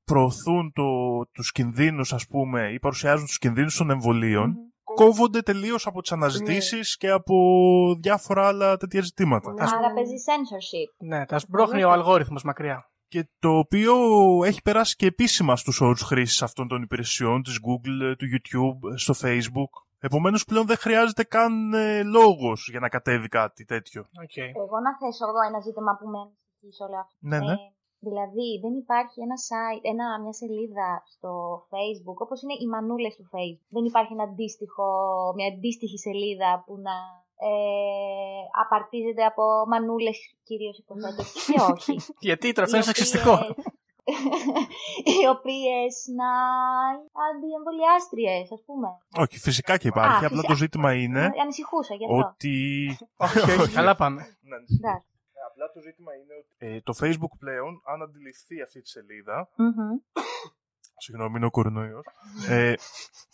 [0.04, 0.84] προωθούν το,
[1.32, 6.98] τους κινδύνους, ας πούμε, ή παρουσιάζουν τους κινδύνους των εμβολίων, κόβονται τελείως από τις αναζητήσεις
[6.98, 7.36] και από
[8.02, 9.54] διάφορα άλλα τέτοια ζητήματα.
[9.54, 9.64] Ναι.
[9.64, 11.06] Ας- Άρα παίζει censorship.
[11.08, 12.90] Ναι, τα σμπρώχνει ο αλγόριθμος μακριά.
[13.08, 13.94] και το οποίο
[14.46, 19.14] έχει περάσει και επίσημα στους όρους χρήσης αυτών των υπηρεσιών της Google, του YouTube, στο
[19.22, 19.85] Facebook.
[20.10, 24.02] Επομένως πλέον δεν χρειάζεται καν ε, λόγος για να κατέβει κάτι τέτοιο.
[24.26, 24.50] Okay.
[24.64, 27.16] Εγώ να θέσω εδώ ένα ζήτημα που με ανησυχεί σε όλο αυτό.
[27.32, 27.56] Ναι, ναι.
[27.56, 27.58] Ε,
[28.08, 31.30] δηλαδή, δεν υπάρχει ένα site, ένα, μια σελίδα στο
[31.74, 33.66] Facebook, όπως είναι οι μανούλες του Facebook.
[33.76, 34.86] Δεν υπάρχει ένα αντίστοιχο,
[35.38, 36.96] μια αντίστοιχη σελίδα που να
[37.50, 37.52] ε,
[38.64, 41.96] απαρτίζεται από μανούλες κυρίως υποθέτω ή όχι.
[42.28, 43.34] Γιατί τώρα αυτό Οι είναι σεξιστικό.
[43.34, 43.56] οποίες-
[45.12, 46.32] οι οποίες να
[47.30, 48.88] αντιεμβολιάστριες, ας πούμε.
[49.24, 50.24] Όχι, φυσικά και υπάρχει.
[50.24, 50.48] Α, Απλά φυσικά.
[50.48, 52.18] το ζήτημα είναι Ε, Ανησυχούσα γι' αυτό.
[52.18, 52.56] ότι...
[53.26, 54.22] όχι, όχι, καλά πάμε.
[54.42, 54.84] Ναι, ανησυχείς.
[54.84, 55.08] Εντάξει.
[55.34, 59.50] Ε, Απλά το ζήτημα είναι ότι ε, το Facebook πλέον, αν αντιληφθεί αυτή τη σελίδα,
[59.56, 59.90] Μμμ.
[61.04, 62.06] συγγνώμη, είναι ο κορονοϊός,
[62.50, 62.74] ε,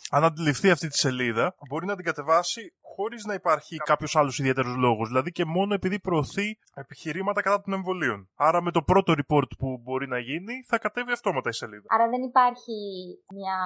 [0.09, 4.75] αν αντιληφθεί αυτή τη σελίδα, μπορεί να την κατεβάσει χωρίς να υπάρχει κάποιος άλλος ιδιαίτερος
[4.75, 5.07] λόγος.
[5.07, 8.29] Δηλαδή και μόνο επειδή προωθεί επιχειρήματα κατά των εμβολίων.
[8.35, 11.83] Άρα με το πρώτο report που μπορεί να γίνει, θα κατέβει αυτόματα η σελίδα.
[11.87, 12.73] Άρα δεν υπάρχει
[13.35, 13.57] μια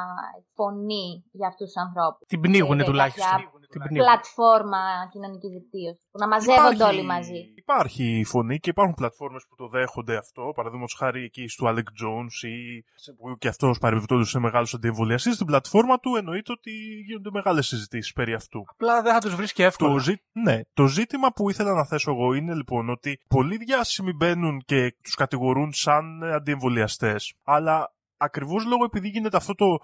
[0.53, 2.27] φωνή για αυτούς τους ανθρώπους.
[2.27, 3.29] Την πνίγουνε Ε, τουλάχιστον.
[3.31, 4.03] κάποια Την πνίγουνε.
[4.03, 4.77] Πλατφόρμα
[5.11, 7.39] κοινωνικής δικτύωσης που να μαζεύονται όλοι μαζί.
[7.55, 10.51] Υπάρχει φωνή και υπάρχουν πλατφόρμες που το δέχονται αυτό.
[10.55, 15.33] Παραδείγματος χάρη εκεί του Alec Jones ή σε- που και αυτός παρεμπιπτόντω είναι μεγάλο αντιεμβολιαστή.
[15.33, 16.71] Στην πλατφόρμα του εννοείται ότι
[17.05, 18.63] γίνονται μεγάλες συζητήσεις περί αυτού.
[18.67, 19.91] Απλά δεν θα τους βρεις και εύκολα.
[19.93, 20.21] Το, ζή...
[20.31, 24.95] ναι, το ζήτημα που ήθελα να θέσω εγώ είναι λοιπόν ότι πολλοί διάσημοι μπαίνουν και
[25.03, 29.77] τους κατηγορούν σαν αντιεμβολιαστές, αλλά ακριβώς λόγω επειδή γίνεται αυτό το.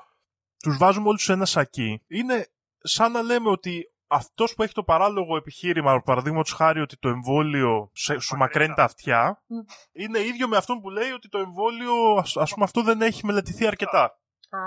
[0.64, 2.48] Τους βάζουμε όλους σε ένα σακί, είναι
[2.84, 7.90] σαν να λέμε ότι αυτός που έχει το παράλογο επιχείρημα, παραδείγματος χάρη ότι το εμβόλιο
[7.94, 9.58] σε- σου μακραίνει τα αυτιά, Μμ.
[9.92, 13.26] είναι ίδιο με αυτόν που λέει ότι το εμβόλιο, ας, ας πούμε, αυτό δεν έχει
[13.26, 14.04] μελετηθεί αρκετά.
[14.04, 14.60] Α,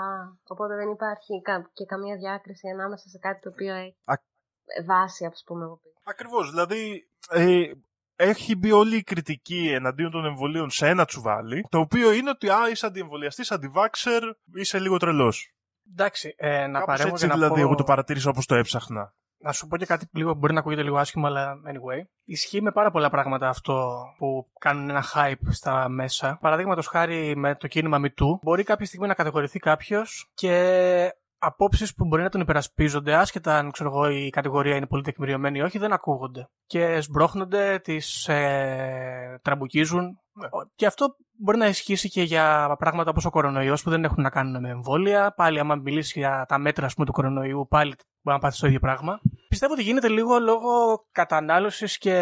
[0.47, 5.25] οπότε δεν υπάρχει κα- και καμία διάκριση ανάμεσα σε κάτι το οποίο έχει Α- βάση,
[5.25, 5.95] ας πούμε, από πίσω.
[6.03, 6.49] Ακριβώς.
[6.49, 7.71] Δηλαδή, ε,
[8.15, 12.49] έχει μπει όλη η κριτική εναντίον των εμβολίων σε ένα τσουβάλι, το οποίο είναι ότι
[12.49, 15.54] α, είσαι αντιεμβολιαστής, αντιβάξερ, είσαι λίγο τρελός.
[15.91, 17.59] Εντάξει, ε, να Κάπως παρέμβω έτσι και να δηλαδή πω...
[17.59, 19.13] εγώ το παρατήρησα όπως το έψαχνα.
[19.37, 22.05] Να σου πω και κάτι που λίγο μπορεί να ακούγεται λίγο άσχημο, αλλά anyway.
[22.23, 26.37] Ισχύει με πάρα πολλά πράγματα αυτό που κάνουν ένα hype στα μέσα.
[26.41, 32.05] Παραδείγματος χάρη με το κίνημα MeToo, μπορεί κάποια στιγμή να κατηγορηθεί κάποιος και απόψεις που
[32.05, 35.77] μπορεί να τον υπερασπίζονται, άσχετα αν ξέρω εγώ, η κατηγορία είναι πολύ τεκμηριωμένη ή όχι,
[35.77, 36.49] δεν ακούγονται.
[36.65, 40.03] Και σμπρώχνονται, τις ε, τραμπουκίζουν.
[40.03, 40.47] Ναι.
[40.75, 44.29] Και αυτό μπορεί να ισχύσει και για πράγματα όπως ο κορονοϊός που δεν έχουν να
[44.29, 45.33] κάνουν με εμβόλια.
[45.35, 48.67] Πάλι, άμα μιλήσεις για τα μέτρα ας πούμε, του κορονοϊού, πάλι μπορεί να πάθεις το
[48.67, 49.19] ίδιο πράγμα.
[49.47, 52.15] Πιστεύω ότι γίνεται λίγο λόγω κατανάλωσης και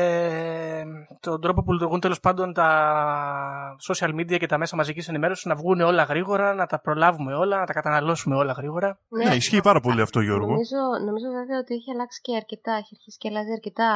[1.20, 5.56] τον τρόπο που λειτουργούν τέλος πάντων τα social media και τα μέσα μαζικής ενημέρωσης να
[5.56, 9.00] βγουν όλα γρήγορα, να τα προλάβουμε όλα, να τα καταναλώσουμε όλα γρήγορα.
[9.10, 10.52] Ναι, ισχύει πάρα πολύ αυτό, Γιώργο.
[10.52, 13.90] Νομίζω, νομίζω βέβαια ότι έχει αλλάξει και αρκετά, έχει αρχίσει και αλλάζει αρκετά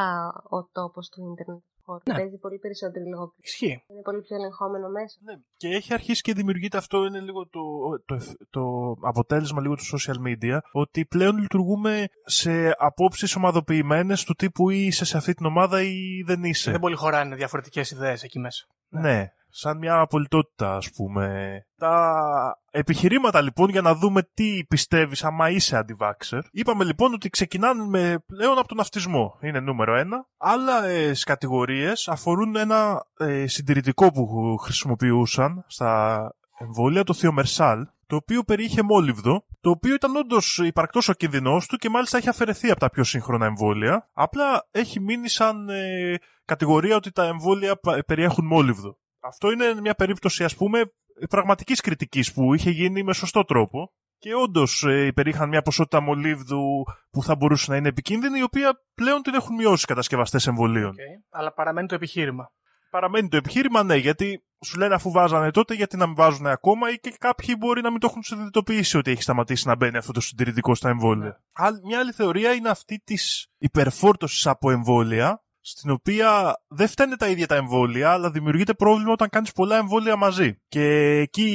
[0.50, 1.62] ο τόπος του ίντερνετ.
[1.88, 2.00] Χώρου.
[2.04, 2.14] Ναι.
[2.14, 3.48] Παίζει πολύ περισσότερη λογοκρισία.
[3.48, 3.84] Ισχύει.
[3.90, 5.16] Είναι πολύ πιο ελεγχόμενο μέσο.
[5.26, 7.62] Ναι, και έχει αρχίσει και δημιουργείται αυτό, είναι λίγο το,
[8.06, 8.14] το,
[8.50, 8.62] το
[9.00, 15.04] αποτέλεσμα λίγο του social media, ότι πλέον λειτουργούμε σε απόψεις ομαδοποιημένες του τύπου ή είσαι
[15.04, 16.70] σε αυτή την ομάδα ή δεν είσαι.
[16.70, 18.66] Δεν πολύ χωράνε διαφορετικές ιδέες εκεί μέσα.
[18.88, 21.60] Ναι, σαν μια απολυτότητα ας πούμε.
[21.76, 26.40] Τα επιχειρήματα λοιπόν για να δούμε τι πιστεύεις άμα είσαι αντιβάξερ.
[26.52, 29.38] Είπαμε λοιπόν ότι ξεκινάνε με, πλέον από τον αυτισμό.
[29.40, 30.26] Είναι νούμερο ένα.
[30.38, 36.22] Άλλα ε, κατηγορίες αφορούν ένα ε, συντηρητικό που χρησιμοποιούσαν στα
[36.58, 41.76] εμβόλια, το θειομερσάλ, το οποίο περιείχε μόλιβδο, το οποίο ήταν όντως υπαρκτός ο κίνδυνός του
[41.76, 44.08] και μάλιστα έχει αφαιρεθεί από τα πιο σύγχρονα εμβόλια.
[44.12, 48.98] Απλά έχει μείνει σαν ε, κατηγορία ότι τα εμβόλια πα- περιέχουν μόλιβδο.
[49.20, 50.92] Αυτό είναι μια περίπτωση, ας πούμε,
[51.28, 56.84] πραγματικής κριτικής που είχε γίνει με σωστό τρόπο και όντως ε, υπερήχαν μια ποσότητα μολύβδου
[57.10, 60.92] που θα μπορούσε να είναι επικίνδυνη, η οποία πλέον την έχουν μειώσει οι κατασκευαστές εμβολίων.
[60.92, 61.22] Okay.
[61.30, 62.52] Αλλά παραμένει το επιχείρημα.
[62.90, 66.90] Παραμένει το επιχείρημα, ναι, γιατί σου λένε αφού βάζανε τότε, γιατί να μην βάζουν ακόμα
[66.90, 70.12] ή και κάποιοι μπορεί να μην το έχουν συνειδητοποιήσει ότι έχει σταματήσει να μπαίνει αυτό
[70.12, 71.42] το συντηρητικό στα εμβόλια.
[71.52, 77.28] Άλλη- Μια άλλη θεωρία είναι αυτή της υπερφόρτωσης από εμβόλια, στην οποία δεν φταίνε τα
[77.28, 80.60] ίδια τα εμβόλια, αλλά δημιουργείται πρόβλημα όταν κάνεις πολλά εμβόλια μαζί.
[80.68, 80.84] Και
[81.18, 81.50] εκεί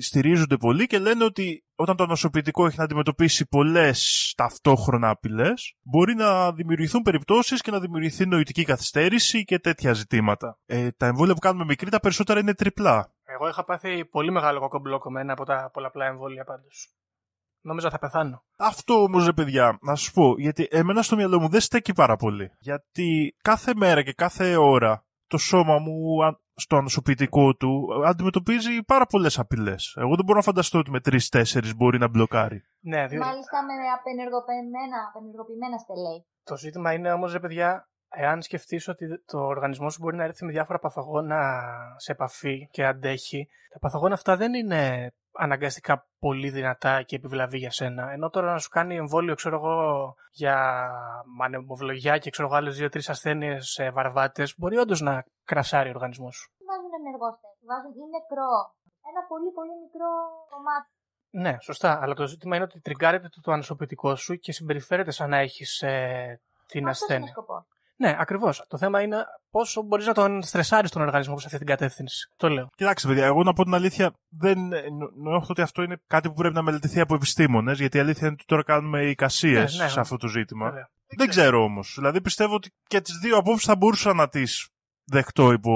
[0.00, 6.14] στηρίζονται πολύ και λένε ότι όταν το νοσοποιητικό έχει να αντιμετωπίσει πολλές ταυτόχρονα απειλές, μπορεί
[6.14, 10.58] να δημιουργηθούν περιπτώσεις και να δημιουργηθεί νοητική καθυστέρηση και τέτοια ζητήματα.
[10.66, 13.14] Ε, τα εμβόλια που κάνουμε μικρή, τα περισσότερα είναι τριπλά.
[13.24, 16.90] Εγώ είχα πάθει πολύ μεγάλο κοκομπλόκο με ένα από τα πολλαπλά εμβόλια πάντως.
[17.66, 18.44] Νόμιζα θα πεθάνω.
[18.58, 22.16] Αυτό όμως, ρε παιδιά, να σα πω, γιατί εμένα στο μυαλό μου δεν στέκει πάρα
[22.16, 22.50] πολύ.
[22.58, 27.70] Γιατί κάθε μέρα και κάθε ώρα το σώμα μου αν- στο ανοσοποιητικό του
[28.06, 29.94] αντιμετωπίζει πάρα πολλές απειλές.
[29.98, 32.60] Εγώ δεν μπορώ να φανταστώ ότι με τρει-τέσσερι μπορεί να μπλοκάρει.
[32.80, 36.26] Ναι, διότι Μάλιστα με απενεργοποιημένα, απενεργοποιημένα στελέχη.
[36.44, 40.44] το ζήτημα είναι όμως, ρε παιδιά, εάν σκεφτείς ότι το οργανισμό σου μπορεί να έρθει
[40.44, 41.62] με διάφορα παθογόνα
[41.96, 47.70] σε επαφή και αντέχει, τα παθογόνα αυτά δεν είναι αναγκαστικά πολύ δυνατά και επιβλαβή για
[47.70, 48.10] σένα.
[48.10, 50.88] Ενώ τώρα να σου κάνει εμβόλιο, ξέρω εγώ, για
[51.36, 56.50] μανεμοβλογιά και ξέρω εγώ άλλες δύο-τρεις ασθένειες βαρβάτες, μπορεί όντως να κρασάρει ο οργανισμός σου.
[56.66, 57.34] Βάζουν ενεργός
[57.68, 58.52] βάζουν ή νεκρό.
[59.10, 60.10] Ένα πολύ πολύ μικρό
[60.52, 60.90] κομμάτι.
[61.30, 61.98] Ναι, σωστά.
[62.02, 65.82] Αλλά το ζήτημα είναι ότι τριγκάρεται το, το ανοσοποιητικό σου και συμπεριφέρεται σαν να έχεις
[65.82, 67.16] ε, την Αυτός ασθένεια.
[67.16, 67.64] είναι ο σκοπός.
[67.96, 68.64] Ναι, ακριβώς.
[68.68, 69.16] Το θέμα είναι
[69.50, 72.30] πόσο μπορείς να τον στρεσάρεις τον οργανισμό προς αυτή την κατεύθυνση.
[72.36, 72.68] Το λέω.
[72.76, 74.58] Κοιτάξτε, παιδιά, εγώ να πω την αλήθεια, δεν
[75.22, 78.32] νιώθω ότι αυτό είναι κάτι που πρέπει να μελετηθεί από επιστήμονες, γιατί η αλήθεια είναι
[78.38, 80.64] ότι τώρα κάνουμε εικασίε Ναι, ναι, σε αυτό το ζήτημα.
[80.64, 80.90] Βέβαια.
[81.16, 81.94] Δεν ξέρω όμως.
[81.98, 84.68] Δηλαδή πιστεύω ότι και τις δύο απόψεις θα μπορούσα να τις
[85.04, 85.72] δεχτώ υπό,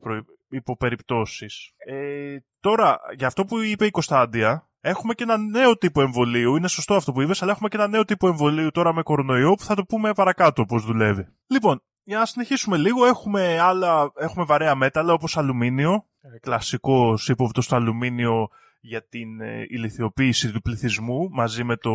[0.00, 0.24] προ...
[0.48, 1.72] υπό περιπτώσεις.
[1.76, 6.56] Ε, τώρα, για αυτό που είπε η Κωνσταντία, έχουμε και ένα νέο τύπο εμβολίου.
[6.56, 9.54] Είναι σωστό αυτό που είπες, αλλά έχουμε και ένα νέο τύπο εμβολίου τώρα με κορονοϊό
[9.54, 11.26] που θα το πούμε παρακάτω πώς δουλεύει.
[11.46, 17.60] Λοιπόν, για να συνεχίσουμε λίγο, έχουμε, άλλα, έχουμε βαρέα μέταλλα όπως αλουμίνιο, ε, κλασικό ύποπτο
[17.60, 18.48] στο αλουμίνιο
[18.80, 21.92] για την ε, ηλικιοποίηση του πληθυσμού μαζί με το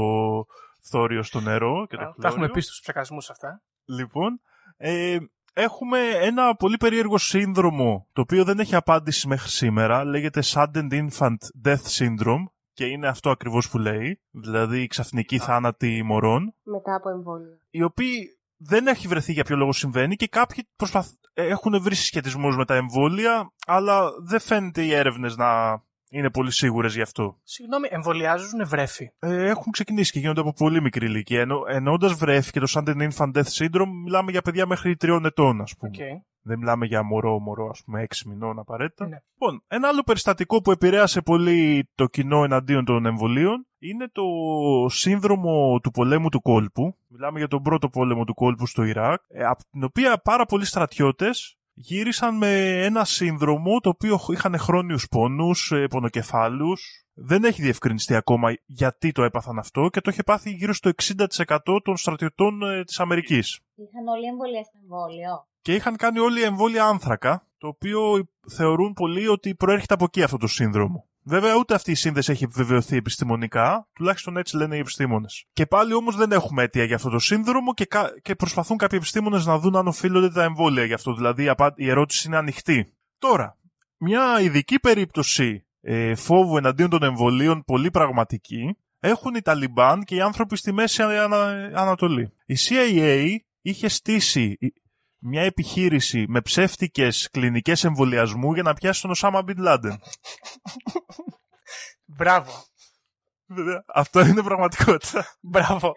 [0.90, 2.30] θόριο στο νερό και το Α, Τα χλώριο.
[2.30, 3.62] έχουμε πει στους ψεκασμούς αυτά.
[3.86, 4.42] Λοιπόν,
[4.78, 5.18] ε,
[5.54, 10.04] έχουμε ένα πολύ περίεργο σύνδρομο το οποίο δεν έχει απάντηση μέχρι σήμερα.
[10.04, 12.44] Λέγεται Sudden Infant Death Syndrome
[12.76, 17.60] και είναι αυτό ακριβώς που λέει, δηλαδή η ξαφνική θάνατη μωρών Μετά από εμβόλιο.
[17.70, 21.08] οι οποίοι δεν έχει βρεθεί για ποιο λόγο συμβαίνει και κάποιοι προσπαθ...
[21.34, 26.96] έχουν βρει συσχετισμούς με τα εμβόλια, αλλά δεν φαίνεται οι έρευνες να είναι πολύ σίγουρες
[26.96, 27.40] γι' αυτό.
[27.44, 29.12] Συγγνώμη, εμβολιάζουν βρέφη.
[29.20, 31.42] Ε, έχουν ξεκινήσει και γίνονται από πολύ μικρή ηλικία.
[31.42, 35.62] Ενώ, εννοώντας βρέφη και το Sudden Infant Death Syndrome, μιλάμε για παιδιά μέχρι τριών ετών,
[35.62, 35.92] ας πούμε.
[35.98, 36.22] Okay.
[36.48, 39.08] Δεν μιλάμε για μωρό, μωρό, ας πούμε, έξι μηνών απαραίτητα.
[39.08, 39.18] Ναι.
[39.34, 44.24] Λοιπόν, ένα άλλο περιστατικό που επηρέασε πολύ το κοινό εναντίον των εμβολίων είναι το
[44.90, 46.98] σύνδρομο του πολέμου του κόλπου.
[47.08, 50.66] Μιλάμε για τον πρώτο πόλεμο του κόλπου στο Ιράκ, ε, από την οποία πάρα πολλοί
[50.66, 57.06] στρατιώτες γύρισαν με ένα σύνδρομο το οποίο είχαν χρόνιους πόνους, ε, πονοκεφάλους.
[57.14, 61.82] Δεν έχει διευκρινιστεί ακόμα γιατί το έπαθαν αυτό και το είχε πάθει γύρω στο 60%
[61.84, 65.48] των στρατιωτών ε, της Αμερικής Είχαν όλοι εμβολία στο εμβόλιο.
[65.62, 70.38] και είχαν κάνει όλοι εμβόλια άνθρακα, το οποίο θεωρούν πολλοί ότι προέρχεται από εκεί αυτό
[70.38, 71.08] το σύνδρομο.
[71.28, 75.46] Βέβαια, ούτε αυτή η σύνδεση έχει επιβεβαιωθεί επιστημονικά, τουλάχιστον έτσι λένε οι επιστήμονες.
[75.54, 78.14] Και πάλι όμως δεν έχουμε αίτια για αυτό το σύνδρομο και, κα...
[78.22, 81.14] και προσπαθούν κάποιοι επιστήμονες να δουν αν οφείλονται τα εμβόλια γι' αυτό.
[81.14, 81.74] Δηλαδή, η, απα...
[81.76, 82.94] η ερώτηση είναι ανοιχτή.
[83.18, 83.58] Τώρα,
[83.98, 90.22] μια ειδική περίπτωση ε, φόβου εναντίον των εμβολίων, πολύ πραγματική, έχουν οι Ταλιμπάν και οι
[90.22, 91.72] άνθρωποι στη Μέση Ανα...
[91.74, 92.32] Ανατολή.
[92.46, 94.58] Η CIA είχε στήσει
[95.28, 100.00] μια επιχείρηση με ψεύτικες κλινικές εμβολιασμού για να πιάσει τον Οσάμα Μπιν Λάντεν.
[102.06, 102.52] Μπράβο.
[103.48, 105.26] Βέβαια, αυτό είναι πραγματικότητα.
[105.42, 105.94] Μπράβο.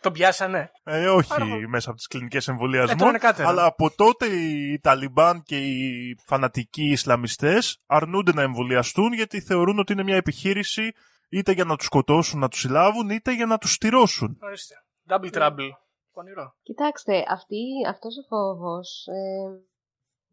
[0.00, 0.70] Τον πιάσανε.
[0.84, 3.48] Ε, όχι Άρα, μέσα από τις κλινικές Ε, εμβολιασμού, τρώνε κάτερα.
[3.48, 9.92] αλλά από τότε οι Ταλιμπάν και οι φανατικοί Ισλαμιστές αρνούνται να εμβολιαστούν γιατί θεωρούν ότι
[9.92, 10.92] είναι μια επιχείρηση
[11.28, 14.38] είτε για να τους σκοτώσουν, να τους συλλάβουν, είτε για να τους στηρώσουν.
[14.40, 14.74] Ορίστε.
[15.08, 15.70] Double trouble.
[16.12, 16.46] Πονηρό.
[16.62, 19.44] Κοιτάξτε, αυτή, αυτός ο φόβος ε,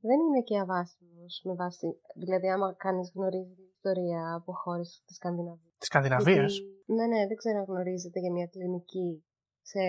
[0.07, 1.87] δεν είναι και αβάσιμος με βάση...
[2.15, 5.77] Δηλαδή, άμα κανείς γνωρίζει την ιστορία από χώρες της Σκανδιναβίας.
[5.77, 9.23] Της Σκανδιναβίας; Γιατί- Ναι, ναι, δεν ξέρω αν γνωρίζετε για μια κλινική
[9.61, 9.79] σε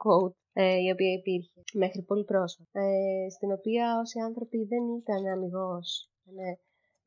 [0.00, 2.80] quote ε, η οποία υπήρχε μέχρι πολύ πρόσφατα.
[2.80, 6.58] Ε, στην οποία όσοι άνθρωποι δεν ήταν αμυγός, είχαν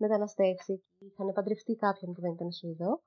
[0.04, 3.02] μεταναστεύσει και είχαν παντρευτεί κάποιον που δεν ήταν Σουηδό,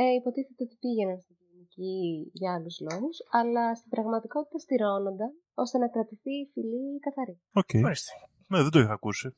[0.00, 5.88] ε, υποτίθεται ότι πήγαιναν στην κλινική για άλλους λόγους, αλλά στην πραγματικότητα στειρώνονταν ώστε να
[5.88, 7.40] κρατηθεί η φυλή καθαρή.
[7.52, 7.84] Οκ.
[7.84, 8.12] Ορίστε.
[8.46, 9.36] Ναι, δεν το είχα ακούσει.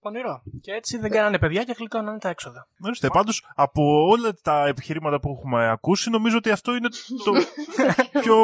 [0.00, 0.42] Πονηρό.
[0.60, 2.68] Και έτσι δεν κάνανε παιδιά και γλιτώνανε τα έξοδα.
[2.84, 6.88] Ορίστε, πάντως, από όλα τα επιχειρήματα που έχουμε ακούσει, νομίζω ότι αυτό είναι
[7.24, 7.32] το
[8.20, 8.36] πιο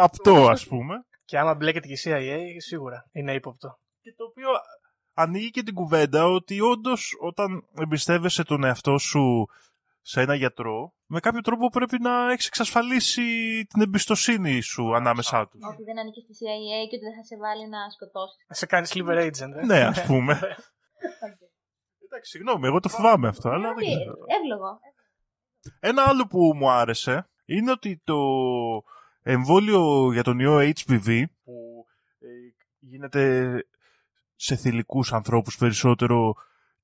[0.00, 1.04] απτό, ας πούμε.
[1.24, 3.78] Και άμα μπλέκεται και η CIA, σίγουρα είναι ύποπτο.
[4.00, 4.48] Και το οποίο
[5.14, 9.48] ανοίγει και την κουβέντα ότι όντως όταν εμπιστεύεσαι τον εαυτό σου
[10.00, 13.22] σε ένα γιατρό, με κάποιο τρόπο πρέπει να έχεις εξασφαλίσει
[13.68, 15.60] την εμπιστοσύνη σου ανάμεσά τους.
[15.72, 18.46] Ότι δεν ανήκεις στη CIA και ότι δεν θα σε βάλει να σκοτώσεις.
[18.48, 19.64] Σε κάνεις sliver agent, ε.
[19.64, 20.40] ναι, ας πούμε.
[22.04, 24.14] Εντάξει, συγγνώμη, εγώ το φοβάμαι αυτό, αλλά δεν ξέρω.
[24.26, 24.80] Εύλογο.
[25.80, 28.18] Ένα άλλο που μου άρεσε είναι ότι το
[29.22, 31.86] εμβόλιο για τον ιό HPV που
[32.18, 32.28] ε,
[32.78, 33.52] γίνεται
[34.34, 36.34] σε θηλυκούς ανθρώπους περισσότερο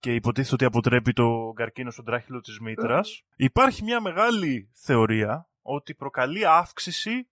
[0.05, 5.95] και υποτίθεται ότι αποτρέπει το καρκίνο στον τράχυλο της μήτρας υπάρχει μια μεγάλη θεωρία ότι
[5.95, 7.29] προκαλεί αύξηση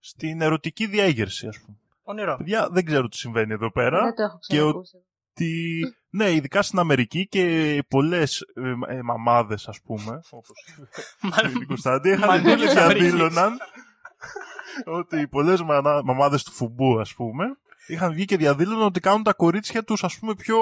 [0.00, 1.76] στην ερωτική διέγερση ας πούμε.
[2.02, 2.36] Πονηρό.
[2.36, 4.96] Παιδιά, δεν ξέρω τι συμβαίνει εδώ πέρα Δεν το έχω και ο- ξανακούσει.
[5.30, 8.40] ότι ναι, ειδικά στην Αμερική και πολλές
[8.86, 10.64] ε, ε, μαμάδες ας πούμε όπως
[11.30, 13.10] Μάλλον- η Κωνσταντή είχαν Μανούλες βγει και Αμερικής.
[13.12, 13.58] δήλωναν
[14.84, 17.44] ότι πολλές μανα- μαμάδες του φουμπού ας πούμε
[17.86, 20.56] είχαν βγει και διαδήλωναν ότι κάνουν τα κορίτσια τους, ας πούμε, πιο.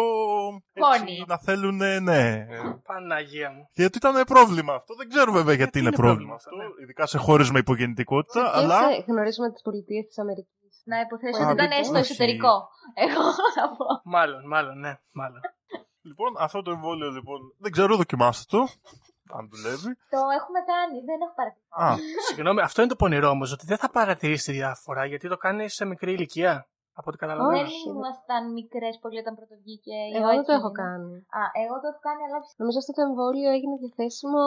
[0.72, 1.24] Πόνοι.
[1.26, 2.46] να θέλουν, ναι.
[2.86, 3.68] Παναγία μου.
[3.72, 4.94] Γιατί ήταν πρόβλημα αυτό.
[4.94, 6.82] Δεν ξέρω βέβαια γιατί, Γιατί είναι, είναι πρόβλημα πρόβλημα αυτό.
[6.82, 8.40] Ειδικά σε χώρες με υπογεννητικότητα.
[8.42, 8.78] Και αλλά.
[8.78, 10.82] σε- γνωρίζουμε τις πολιτείες της Αμερικής.
[10.84, 12.02] Να υποθέσω Α, ότι ήταν λοιπόν, στο όχι.
[12.10, 12.68] εσωτερικό.
[12.94, 13.22] Εγώ
[13.56, 13.86] θα πω.
[14.04, 15.40] Μάλλον, μάλλον, ναι, μάλλον.
[16.02, 17.38] Λοιπόν, αυτό το εμβόλιο λοιπόν.
[17.58, 18.60] Δεν ξέρω, δοκιμάστε το.
[19.34, 19.90] Αν δουλεύει.
[20.14, 22.14] Το έχουμε κάνει, δεν έχω παρατηρήσει.
[22.14, 25.36] Α, Συγγνώμη, αυτό είναι το πονηρό όμως, ότι δεν θα παρατηρήσει τη διαφορά γιατί το
[25.36, 26.66] κάνει σε μικρή ηλικία.
[26.98, 27.56] Από ό,τι καταλαβαίνω.
[27.58, 29.96] Δεν Όχι, ήμασταν μικρές πολύ όταν πρώτο βγήκε.
[30.12, 30.54] η Εγώ δεν το Όικιν.
[30.60, 31.12] έχω κάνει.
[31.40, 34.42] Α, εγώ το έχω κάνει, αλλά Νομίζω αυτό το εμβόλιο έγινε διαθέσιμο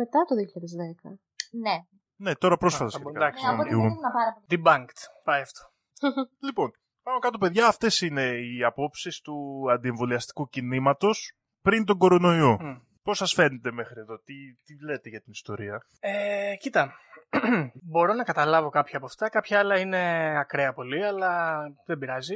[0.00, 1.18] μετά το 2010.
[1.64, 1.76] ναι.
[2.24, 3.18] ναι, τώρα πρόσφατα Α, σχετικά.
[3.20, 3.88] εντάξει, Ναι, οπότε Ιούνιο.
[3.88, 4.46] δεν ήμουν πάρα πολύ.
[4.52, 5.00] Debunked.
[5.28, 5.62] Πάει αυτό.
[6.48, 6.68] Λοιπόν,
[7.06, 9.36] πάνω κάτω, παιδιά, αυτές είναι οι απόψεις του
[9.74, 11.32] αντιεμβολιαστικού κινήματος
[11.66, 12.52] πριν τον κορονοϊό.
[12.60, 12.76] Μμ.
[13.02, 14.34] Πώς σας φαίνεται μέχρι εδώ, τι,
[14.64, 16.92] τι λέτε για την ιστορία; Ε, κοίτα,
[17.90, 22.34] μπορώ να καταλάβω κάποια από αυτά, κάποια άλλα είναι ακραία πολύ, αλλά δεν πειράζει.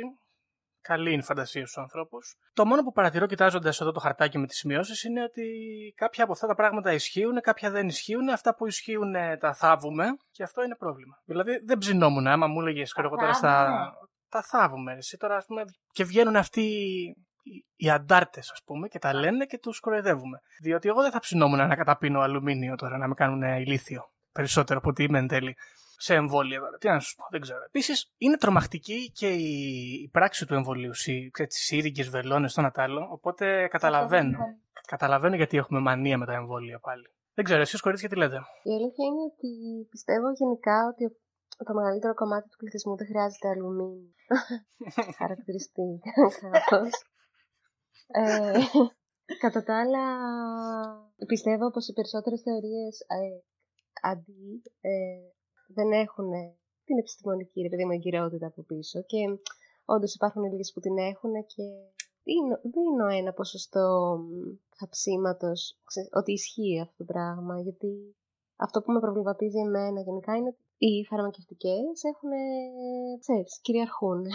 [0.82, 2.34] Καλή είναι η φαντασία στους ανθρώπους.
[2.52, 5.42] Το μόνο που παρατηρώ κοιτάζοντας εδώ το χαρτάκι με τις σημειώσεις είναι ότι
[5.96, 8.28] κάποια από αυτά τα πράγματα ισχύουν, κάποια δεν ισχύουν.
[8.28, 11.14] Αυτά που ισχύουν ε, τα θάβουμε και αυτό είναι πρόβλημα.
[11.24, 13.48] Δηλαδή δεν ψινόμουν άμα μου έλεγες ξέρω εγώ τώρα στα...
[13.64, 13.90] θάβουμε.
[14.28, 14.92] Τα θάβουμε.
[14.92, 16.60] Εσύ τώρα ας πούμε και βγαίνουν αυτοί
[17.42, 20.38] οι- οι αντάρτες ας πούμε και τα λένε και τους κοροϊδεύουμε.
[20.62, 24.02] Διότι εγώ δεν θα ψινόμουν να καταπίνω αλουμίνιο τώρα να με κάνουν ηλίθιο.
[24.32, 25.56] Περισσότερο από ότι είμαι εν τέλει
[25.96, 26.78] σε εμβόλια τώρα.
[26.78, 27.62] Τι να σου πω, δεν ξέρω.
[27.66, 29.52] Επίσης, είναι τρομακτική και η,
[30.02, 30.90] η πράξη του εμβολίου.
[31.48, 33.08] Τις σύριγγες, βελόνες, το ένα τ' άλλο.
[33.10, 34.38] Οπότε καταλαβαίνω.
[34.86, 37.08] Καταλαβαίνω γιατί έχουμε μανία με τα εμβόλια πάλι.
[37.34, 39.50] Δεν ξέρω, εσείς κορίτσια τι λέτε; Η αλήθεια είναι ότι
[39.90, 41.02] πιστεύω γενικά ότι
[41.66, 44.12] το μεγαλύτερο κομμάτι του πληθυσμού δεν χρειάζεται αλουμίνιο.
[45.20, 45.88] Χαρακτηριστεί
[46.50, 46.92] κάπως.
[48.06, 48.58] Ε,
[49.44, 50.04] κατά τα άλλα,
[51.26, 53.18] πιστεύω πως οι περισσότερες θεωρίες ε,
[54.02, 54.90] αντί ε,
[55.66, 56.30] δεν έχουν
[56.84, 59.18] την επιστημονική ρε παιδί μου, εγκυρότητα από πίσω και
[59.84, 61.62] όντως υπάρχουν λίγες που την έχουν και
[62.22, 68.16] δίνω, δίνω ένα ποσοστό μ, θαψίματος ξε- ότι ισχύει αυτό το πράγμα γιατί
[68.56, 72.30] αυτό που με προβληματίζει εμένα γενικά είναι ότι οι φαρμακευτικές έχουν,
[73.20, 74.26] ξέρεις, κυριαρχούν.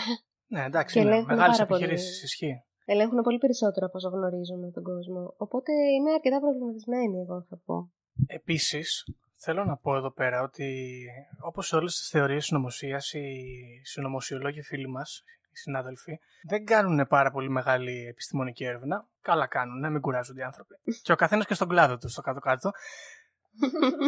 [0.47, 1.83] Ναι, εντάξει, Και είναι ελέγχουν μεγάλες πάρα πολύ.
[1.83, 2.23] επιχειρήσεις.
[2.23, 2.63] Ισχύει.
[2.85, 5.33] Ελέγχουν πολύ περισσότερο από όσο γνωρίζουμε τον κόσμο.
[5.37, 7.91] Οπότε είμαι αρκετά προβληματισμένη, εγώ θα πω.
[8.27, 9.03] Επίσης,
[9.37, 11.05] θέλω να πω εδώ πέρα ότι
[11.39, 17.31] όπως σε όλες τις θεωρίες συνωμοσία, οι συνωμοσιολόγοι φίλοι μας, οι συνάδελφοι, δεν κάνουν πάρα
[17.31, 19.07] πολύ μεγάλη επιστημονική έρευνα.
[19.21, 20.75] Καλά κάνουν, μην κουράζονται οι άνθρωποι.
[21.01, 22.71] και ο καθένας και στον κλάδο του, στο κάτω-κάτω.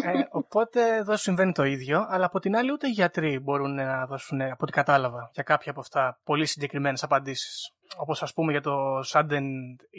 [0.03, 4.05] ε, οπότε εδώ συμβαίνει το ίδιο, αλλά από την άλλη ούτε οι γιατροί μπορούν να
[4.05, 7.71] δώσουν, από ό,τι κατάλαβα, για κάποια από αυτά πολύ συγκεκριμένες απαντήσεις.
[7.97, 9.43] Όπως ας πούμε για το Sudden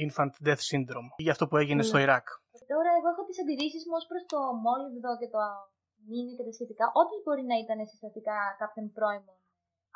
[0.09, 2.27] Infant Death Syndrome ή για αυτό που έγινε στο Ιράκ.
[2.73, 5.41] Τώρα, εγώ έχω τις αντιρρήσεις μου ως προς το μόλιβδο και το
[6.11, 6.85] μήνυ και τα σχετικά.
[7.01, 9.39] Όντως μπορεί να ήταν συστατικά κάποιων πρώιμων.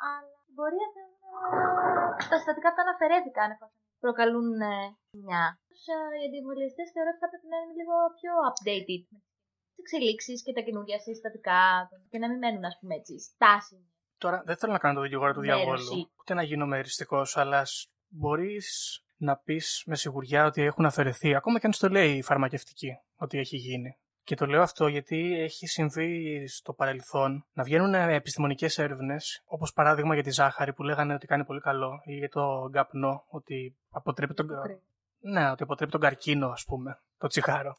[0.09, 1.13] Αλλά στην πορεία θεωρώ
[2.31, 4.75] τα συστατικά αυτά αναφερέθηκαν εφόσον προκαλούν ε,
[5.23, 5.43] μια.
[5.69, 9.17] Τους, ε, Οι αντιεμβολιαστέ θεωρώ ότι θα πρέπει να είναι λίγο πιο updated με
[9.69, 11.61] τις εξελίξεις και τα καινούργια συστατικά
[12.11, 13.87] και να μην μένουν, ας πούμε έτσι, στάσιμοι.
[14.23, 15.63] Τώρα δεν θέλω να κάνω το δικηγόρο του Μέρωση.
[15.63, 17.61] διαβόλου, ούτε να γίνω μεριστικό, αλλά
[18.19, 18.67] μπορείς
[19.23, 23.37] να πεις με σιγουριά ότι έχουν αφαιρεθεί, ακόμα και αν στο λέει η φαρμακευτική ότι
[23.37, 23.97] έχει γίνει.
[24.23, 30.13] Και το λέω αυτό γιατί έχει συμβεί στο παρελθόν να βγαίνουν επιστημονικές έρευνες, όπως παράδειγμα
[30.13, 34.33] για τη ζάχαρη που λέγανε ότι κάνει πολύ καλό, ή για το γκαπνό, ότι αποτρέπει
[34.33, 34.47] τον,
[35.19, 37.77] ναι, ότι αποτρέπει τον καρκίνο, ας πούμε, το τσιγάρο.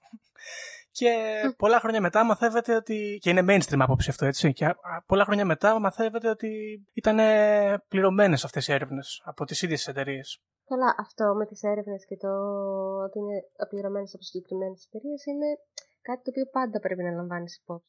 [0.98, 1.12] Και
[1.62, 3.18] πολλά χρόνια μετά μαθαίνετε ότι.
[3.22, 4.52] και είναι mainstream άποψη αυτό, έτσι.
[4.52, 6.50] Και α- α- πολλά χρόνια μετά μαθαίνετε ότι
[6.92, 7.16] ήταν
[7.88, 10.28] πληρωμένες αυτές οι έρευνες από τις ίδιες εταιρείες.
[10.70, 12.32] Καλά, αυτό με τις έρευνες και το
[13.06, 15.48] ότι είναι απληρωμένες από συγκεκριμένες εταιρείες είναι
[16.08, 17.88] κάτι το οποίο πάντα πρέπει να λαμβάνεις υπόψη.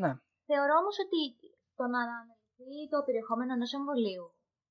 [0.00, 0.10] Ναι.
[0.50, 1.20] Θεωρώ όμως ότι
[1.78, 4.26] το να αναλυθεί το περιεχόμενο ενός εμβολίου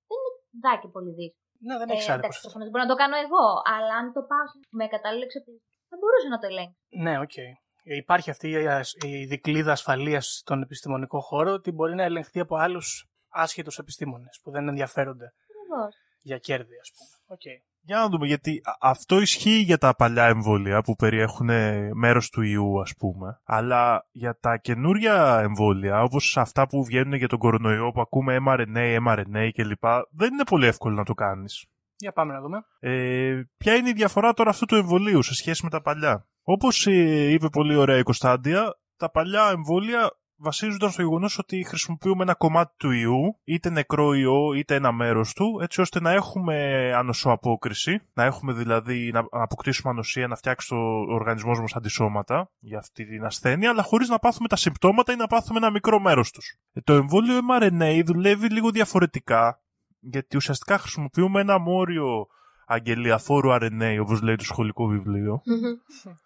[0.08, 0.32] δεν είναι
[0.64, 1.46] δά και πολύ δύσκολο.
[1.68, 2.20] Ναι, δεν Ε, έχει άδικο.
[2.26, 4.46] εντάξει, προφανώς μπορώ να το κάνω εγώ, αλλά αν το πάω
[4.80, 6.76] με κατάλληλη εξοπλισμό, θα μπορούσα να το ελέγξω.
[7.02, 7.36] Ναι, οκ.
[7.84, 12.56] Υπάρχει αυτή η ασ- η δικλίδα ασφαλείας στον επιστημονικό χώρο ότι μπορεί να ελεγχθεί από
[12.56, 15.96] άλλους άσχετους επιστήμονες που δεν ενδιαφέρονται Ακριβώς.
[16.22, 17.10] για κέρδη, ας πούμε.
[17.38, 17.42] Οκ.
[17.82, 21.50] Για να δούμε, γιατί α- αυτό ισχύει για τα παλιά εμβόλια που περιέχουν
[21.98, 23.40] μέρος του ιού, ας πούμε.
[23.44, 28.98] Αλλά για τα καινούρια εμβόλια, όπως αυτά που βγαίνουν για τον κορονοϊό, που ακούμε mRNA,
[29.08, 31.66] mRNA κλπ, δεν είναι πολύ εύκολο να το κάνεις.
[31.98, 32.66] Για πάμε να δούμε.
[32.80, 36.88] Ε, ποια είναι η διαφορά τώρα αυτού του εμβολίου σε σχέση με τα παλιά; Όπως
[36.88, 42.34] ε, είπε πολύ ωραία η Κωνσταντία, τα παλιά εμβόλια βασίζονταν στο γεγονός ότι χρησιμοποιούμε ένα
[42.34, 46.56] κομμάτι του ιού, είτε νεκρό ιό, είτε ένα μέρος του, έτσι ώστε να έχουμε
[46.96, 50.76] ανοσοαπόκριση, να έχουμε δηλαδή να αποκτήσουμε ανοσία, να φτιάξει το
[51.14, 55.28] οργανισμό μας αντισώματα για αυτή την ασθένεια, αλλά χωρίς να πάθουμε τα συμπτώματα ή να
[55.28, 56.58] πάθουμε ένα μικρό μέρος τους.
[56.84, 59.62] το εμβόλιο mRNA δουλεύει λίγο διαφορετικά
[60.10, 62.28] γιατί ουσιαστικά χρησιμοποιούμε ένα μόριο
[62.66, 65.42] αγγελιαφόρου RNA, όπως λέει το σχολικό βιβλίο,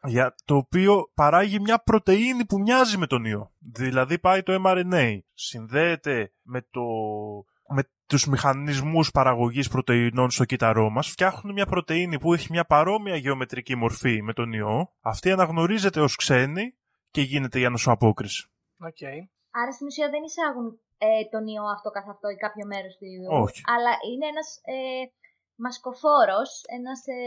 [0.04, 3.52] για το οποίο παράγει μια πρωτεΐνη που μοιάζει με τον ιό.
[3.60, 6.82] Δηλαδή πάει το mRNA, συνδέεται με, το,
[7.74, 13.16] με τους μηχανισμούς παραγωγής πρωτεϊνών στο κύτταρό μας, φτιάχνουν μια πρωτεΐνη που έχει μια παρόμοια
[13.16, 16.74] γεωμετρική μορφή με τον ιό, αυτή αναγνωρίζεται ως ξένη
[17.12, 18.46] και γίνεται η ανοσοαπόκριση.
[18.84, 19.41] Okay.
[19.52, 23.06] Άρα στην ουσία δεν εισάγουν ε, τον ιό αυτό καθ' αυτό ή κάποιο μέρος του
[23.06, 23.26] ιού.
[23.44, 23.62] Όχι.
[23.66, 25.12] Αλλά είναι ένας ε,
[25.56, 27.22] μασκοφόρος, ένας ε,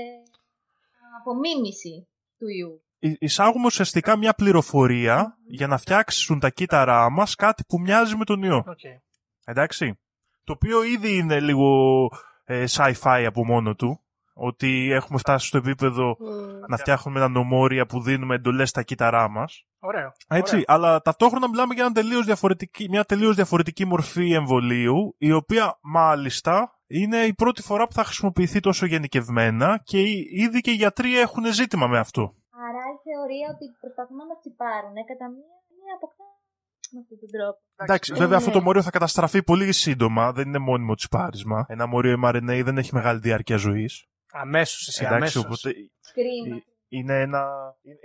[1.20, 2.08] απομίμηση
[2.38, 2.82] του ιού.
[2.98, 8.24] Ε- Εισάγουμε ουσιαστικά μια πληροφορία για να φτιάξουν τα κύτταρά μας κάτι που μοιάζει με
[8.24, 8.64] τον ιό.
[8.66, 8.96] Okay.
[9.44, 9.98] Εντάξει.
[10.44, 11.68] Το οποίο ήδη είναι λίγο
[12.44, 13.98] ε, sci-fi από μόνο του.
[14.36, 16.16] Ότι έχουμε φτάσει στο επίπεδο
[16.68, 19.66] να φτιάχνουμε ένα νομόρια που δίνουμε εντολές στα κύτταρά μας.
[19.86, 20.12] Ωραίο.
[20.28, 20.64] Έτσι, Ωραίο.
[20.68, 26.78] αλλά ταυτόχρονα μιλάμε για ένα τελείως διαφορετική, μια τελείως διαφορετική μορφή εμβολίου, η οποία μάλιστα
[26.86, 31.18] είναι η πρώτη φορά που θα χρησιμοποιηθεί τόσο γενικευμένα και οι- ήδη και οι γιατροί
[31.18, 32.22] έχουν ζήτημα με αυτό.
[32.50, 36.24] Άρα η θεωρία ότι προσπαθούν να μας τσιπάρουν κατά μία, μία αποκτά
[36.92, 37.58] με αυτόν τον τρόπο.
[37.76, 38.44] Εντάξει, Ε, βέβαια ναι.
[38.44, 41.64] αυτό το μόριο θα καταστραφεί πολύ σύντομα, δεν είναι μόνιμο τσιπάρισμα.
[41.68, 44.04] Ένα μόριο mRNA δεν έχει μεγάλη διάρκεια ζωής.
[44.32, 45.44] Αμέσως εσύ, Εντάξει, αμέσως.
[45.44, 45.72] οπότε
[46.12, 46.56] Κρίμα.
[46.88, 47.46] Είναι, ένα,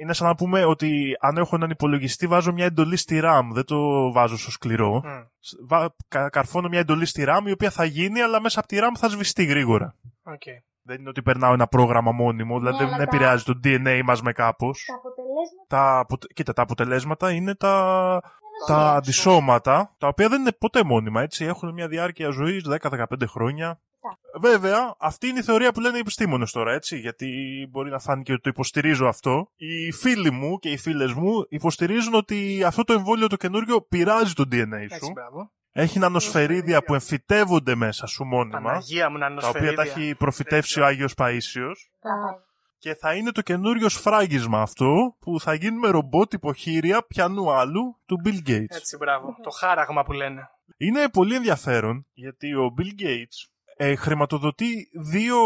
[0.01, 3.65] είναι σαν να πούμε ότι αν έχω έναν υπολογιστή βάζω μια εντολή στη RAM, δεν
[3.65, 5.01] το βάζω στο σκληρό.
[5.05, 5.09] Μμ,
[5.67, 8.77] Βα, κα- καρφώνω μια εντολή στη RAM η οποία θα γίνει αλλά μέσα από τη
[8.79, 9.95] RAM θα σβηστεί γρήγορα.
[10.23, 10.41] οκ.
[10.81, 14.01] Δεν είναι ότι περνάω ένα πρόγραμμα μόνιμο, δηλαδή Ναι, αλλά δεν τα- επηρεάζει το DNA
[14.03, 14.85] μας με κάπως.
[14.87, 18.21] Τα αποτελέσματα Τα, αποτε- κοίτα, τα αποτελέσματα είναι τα,
[18.67, 21.45] τα αντισώματα, τα οποία δεν είναι ποτέ μόνιμα, έτσι.
[21.45, 23.79] Έχουν μια διάρκεια ζωής 10-15 χρόνια.
[24.39, 26.97] Βέβαια, αυτή είναι η θεωρία που λένε οι επιστήμονες τώρα, έτσι.
[26.99, 27.27] Γιατί
[27.69, 29.51] μπορεί να φάνηκε ότι το υποστηρίζω αυτό.
[29.55, 34.33] Οι φίλοι μου και οι φίλες μου υποστηρίζουν ότι αυτό το εμβόλιο το καινούριο πειράζει
[34.33, 35.11] το DNA Έτσι, σου.
[35.11, 35.51] μπράβο.
[35.71, 38.61] Έχει νανοσφαιρίδια που εμφυτεύονται μέσα σου μόνιμα.
[38.61, 41.75] Παναγία μου να Τα οποία τα έχει προφητεύσει ο Άγιος Παΐσιος.
[41.99, 42.43] τα
[42.77, 48.21] Και θα είναι το καινούριο σφράγισμα αυτό που θα γίνουμε ρομπότ υποχείρια πιανού άλλου του
[48.25, 48.65] Bill Gates.
[48.69, 49.35] Έτσι, μπράβο.
[49.43, 50.49] Το χάραγμα που λένε.
[50.77, 53.49] Είναι πολύ ενδιαφέρον γιατί ο Bill Gates
[53.81, 55.37] ε, χρηματοδοτεί δύο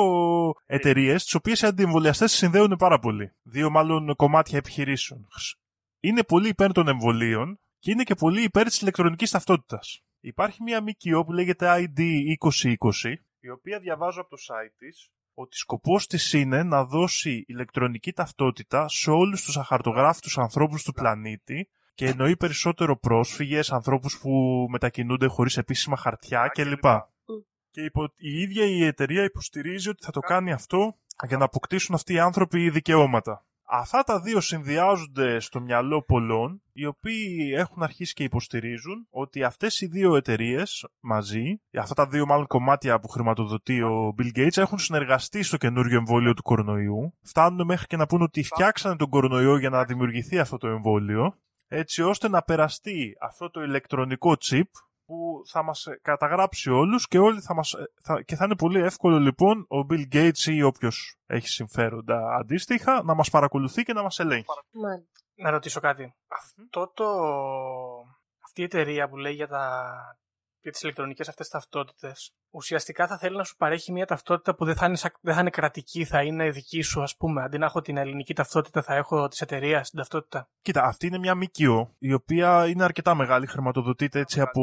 [0.65, 3.31] εταιρείες, τις οποίες οι αντιεμβολιαστές συνδέουν πάρα πολύ.
[3.43, 5.27] Δύο μάλλον κομμάτια επιχειρήσεων.
[5.31, 5.57] Χρ-
[5.99, 10.01] Είναι πολύ υπέρ των εμβολίων και είναι και πολύ υπέρ της ηλεκτρονικής ταυτότητας.
[10.19, 15.57] Υπάρχει μια ΜΚΟ που λέγεται ID 2020, η οποία διαβάζω από το site της ότι
[15.57, 22.05] σκοπός της είναι να δώσει ηλεκτρονική ταυτότητα σε όλους τους αχαρτογράφητους ανθρώπους του πλανήτη και
[22.05, 26.85] εννοεί περισσότερο πρόσφυγες, ανθρώπους που μετακινούνται χωρίς επίσημα χαρτιά κλπ.
[27.73, 28.03] Και υπο...
[28.15, 32.19] η ίδια η εταιρεία υποστηρίζει ότι θα το κάνει αυτό για να αποκτήσουν αυτοί οι
[32.19, 33.45] άνθρωποι δικαιώματα.
[33.65, 39.81] Αυτά τα δύο συνδυάζονται στο μυαλό πολλών, οι οποίοι έχουν αρχίσει και υποστηρίζουν ότι αυτές
[39.81, 44.79] οι δύο εταιρείες μαζί, αυτά τα δύο μάλλον κομμάτια που χρηματοδοτεί ο Bill Gates, έχουν
[44.79, 47.13] συνεργαστεί στο καινούριο εμβόλιο του κορονοϊού.
[47.21, 51.37] Φτάνουν μέχρι και να πούν ότι φτιάξανε τον κορονοϊό για να δημιουργηθεί αυτό το εμβόλιο,
[51.67, 54.69] έτσι ώστε να περαστεί αυτό το ηλεκτρονικό chip
[55.13, 57.73] που θα μας ε, καταγράψει όλους και όλοι θα μας...
[57.73, 62.35] ε, Θα, και θα είναι πολύ εύκολο λοιπόν ο Bill Gates ή όποιος έχει συμφέροντα
[62.39, 64.45] αντίστοιχα να μας παρακολουθεί και να μας ελέγχει.
[64.71, 65.19] Μάλιστα.
[65.35, 66.13] Να ρωτήσω κάτι.
[66.27, 67.05] Αυτό το...
[68.45, 69.93] Αυτή η εταιρεία που λέει για, τα...
[70.63, 74.75] για τις ηλεκτρονικές αυτές ταυτότητες ουσιαστικά θα θέλει να σου παρέχει μια ταυτότητα που δεν
[74.75, 77.43] θα είναι, σα- δεν θα είναι κρατική, θα είναι δική σου ας πούμε.
[77.43, 80.49] Αντί να έχω την ελληνική ταυτότητα θα έχω της εταιρείας την ταυτότητα.
[80.61, 84.61] Κοίτα, αυτή είναι μια ΜΚΟ η οποία είναι αρκετά μεγάλη, χρηματοδοτείται έτσι από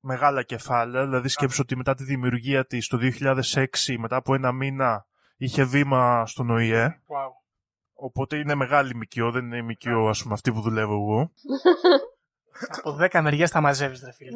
[0.00, 1.04] μεγάλα κεφάλαια.
[1.04, 5.06] Δηλαδή σκέψου ότι μετά τη δημιουργία της το 2006, μετά από ένα μήνα,
[5.36, 6.86] είχε βήμα στον ΟΗΕ.
[6.86, 7.30] Wow.
[7.94, 11.30] Οπότε είναι μεγάλη ΜΚΟ, δεν είναι η ΜΚΟ ας πούμε αυτή που δουλεύω εγώ.
[12.82, 14.30] Από 10 μεριές τα μαζεύεις ρε φίλε.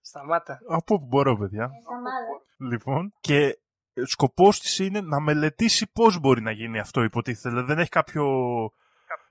[0.00, 0.60] Σταμάτα.
[0.68, 2.76] Από όπου μπορώ παιδιά; Σταμάτα.
[2.76, 3.58] Λοιπόν, και
[4.04, 7.48] σκοπός της είναι να μελετήσει πώς μπορεί να γίνει αυτό υποτίθεται.
[7.48, 8.26] Δηλαδή δεν έχει κάποιο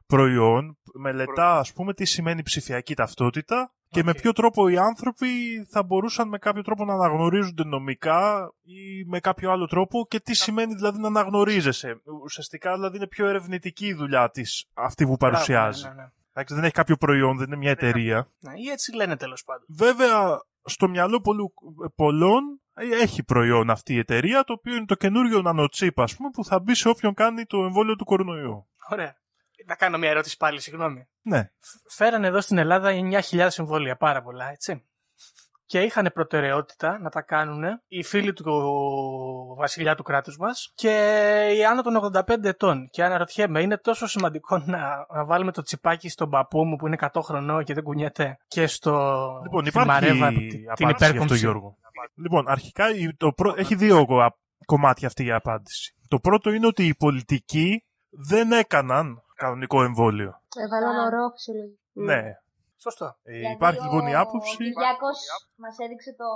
[0.06, 0.78] προϊόν.
[0.94, 4.18] Μελετά, ας πούμε, τι σημαίνει ψηφιακή ταυτότητα και με Οκ.
[4.18, 5.28] ποιο τρόπο οι άνθρωποι
[5.70, 10.34] θα μπορούσαν με κάποιο τρόπο να αναγνωρίζονται νομικά ή με κάποιο άλλο τρόπο και τι
[10.34, 12.02] σημαίνει δηλαδή να αναγνωρίζεσαι.
[12.24, 15.82] Ουσιαστικά δηλαδή είναι πιο ερευνητική η δουλειά της αυτή που παρουσιάζει.
[15.82, 16.20] Μπράβο, ναι, ναι, ναι.
[16.34, 18.32] Εντάξει, δεν έχει κάποιο προϊόν, δεν είναι μια εταιρεία.
[18.40, 19.66] Ναι, ή έτσι λένε τέλος πάντων.
[19.70, 21.54] Βέβαια, στο μυαλό πολλού,
[21.96, 26.30] πολλών ε, έχει προϊόν αυτή η εταιρεία, το οποίο είναι το καινούριο νανοτσίπ, ας πούμε,
[26.30, 28.68] που θα μπει σε όποιον κάνει το εμβόλιο του κορονοϊού.
[28.90, 29.20] Ωραία.
[29.66, 31.08] Να κάνω μια ερώτηση πάλι, συγγνώμη.
[31.22, 31.52] Ναι.
[31.90, 32.90] Φέρανε εδώ στην Ελλάδα
[33.32, 34.86] 9.000 εμβόλια, πάρα πολλά, έτσι.
[35.72, 38.46] Και είχαν προτεραιότητα να τα κάνουν οι φίλοι του
[39.58, 40.90] βασιλιά του κράτους μας και
[41.58, 42.88] οι άνω των 85 ετών.
[42.92, 46.98] Και αναρωτιέμαι, είναι τόσο σημαντικό να, να βάλουμε το τσιπάκι στον παππού μου που είναι
[47.14, 48.92] 100 χρονών και δεν κουνιέται και στο
[49.44, 51.38] Λοιπόν, στη Μαρέβα, υπάρχει την απάντηση γι' αυτό, υπέρκομψη.
[51.38, 51.78] Γιώργο.
[52.16, 54.32] Λοιπόν, αρχικά η- το πρω- έχει δύο α,
[54.66, 55.96] κομμάτια αυτή η απάντηση.
[56.08, 60.32] Το πρώτο είναι ότι οι πολιτικοί δεν έκαναν κανονικό εμβόλιο.
[60.66, 61.06] Έβαλαν Α.
[61.06, 61.80] ορό φυσιολογικό.
[61.94, 62.22] Ναι.
[62.82, 63.06] Σωστό.
[63.24, 64.54] Ε, Δηλαδή, υπάρχει ο- λοιπόν η άποψη.
[64.54, 65.18] Ο Κυριάκος
[65.56, 66.28] μας έδειξε το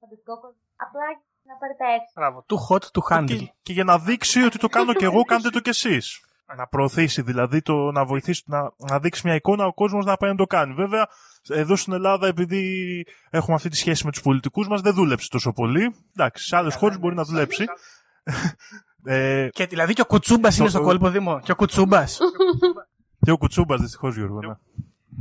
[0.00, 0.60] φανταστικό κόσμο.
[0.84, 1.06] Απλά
[1.48, 2.16] να πάρει τα εύσημα.
[2.20, 2.38] Μπράβο.
[2.50, 3.26] Too hot to handle.
[3.38, 6.18] Και, και για να δείξει ότι το κάνω και εγώ, κάντε το κι εσείς.
[6.56, 10.30] Να προωθήσει δηλαδή, το, να βοηθήσει, να, να δείξει μια εικόνα ο κόσμος να πάει
[10.30, 10.74] να το κάνει.
[10.74, 11.08] Βέβαια,
[11.48, 12.62] εδώ στην Ελλάδα, επειδή
[13.30, 15.94] έχουμε αυτή τη σχέση με τους πολιτικούς μας, δεν δούλεψε τόσο πολύ.
[16.16, 17.64] Εντάξει, σε άλλες χώρες μπορεί να δουλέψει.
[19.04, 21.40] ε, Και δηλαδή και ο Κουτσούμπας είναι στο Το- κόλπο Δήμο.
[21.40, 22.18] Και ο Κουτσούμπας.
[23.24, 24.58] και ο Κουτσούμπας, δυστυχώς, Γιώργο.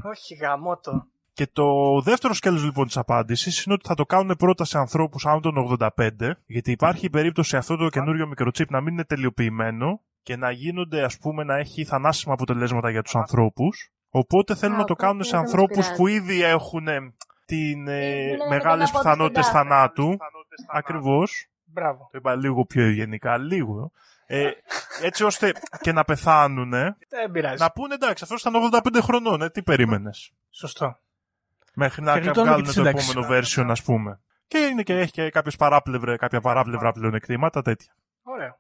[0.04, 0.10] Ναι.
[0.10, 1.06] Όχι, γαμότο.
[1.34, 5.26] Και το δεύτερο σκέλος λοιπόν της απάντησης είναι ότι θα το κάνουν πρώτα σε ανθρώπους
[5.26, 10.02] άνω των 85, γιατί υπάρχει η περίπτωση αυτό το καινούριο μικροτσίπ να μην είναι τελειοποιημένο
[10.24, 13.92] και να γίνονται ας πούμε να έχει θανάσιμα αποτελέσματα για τους ανθρώπους.
[14.10, 15.96] Οπότε θέλουν Α, να το οπότε κάνουν σε δεν μας ανθρώπους πειράζει.
[16.02, 17.14] που ήδη έχουν ε,
[17.46, 19.70] την, ε, Είναι μεγάλες ένα πόδι πιθανότητες στην τάφα.
[19.70, 20.18] θανάτου.
[20.68, 21.48] Ακριβώς.
[21.66, 22.10] Μπράβο.
[22.12, 23.92] Το είπα λίγο πιο γενικά, λίγο.
[24.26, 24.50] Ε,
[25.02, 25.52] έτσι ώστε
[25.82, 27.62] και να πεθάνουν, Δεν πειράζει.
[27.62, 28.54] να πούνε εντάξει, αυτός ήταν
[28.84, 30.98] 85 χρονών, ε, τι περίμενες; Σωστό.
[31.74, 33.10] Μέχρι να Και γλιτώνουμε βγάλουν και το τη σύνταξη.
[33.12, 34.20] επόμενο version, ας πούμε.
[34.48, 37.96] Και, είναι και έχει και κάποιες παράπλευρε, κάποια παράπλευρα πλεονεκτήματα, τέτοια.
[38.24, 38.58] Ωραίο.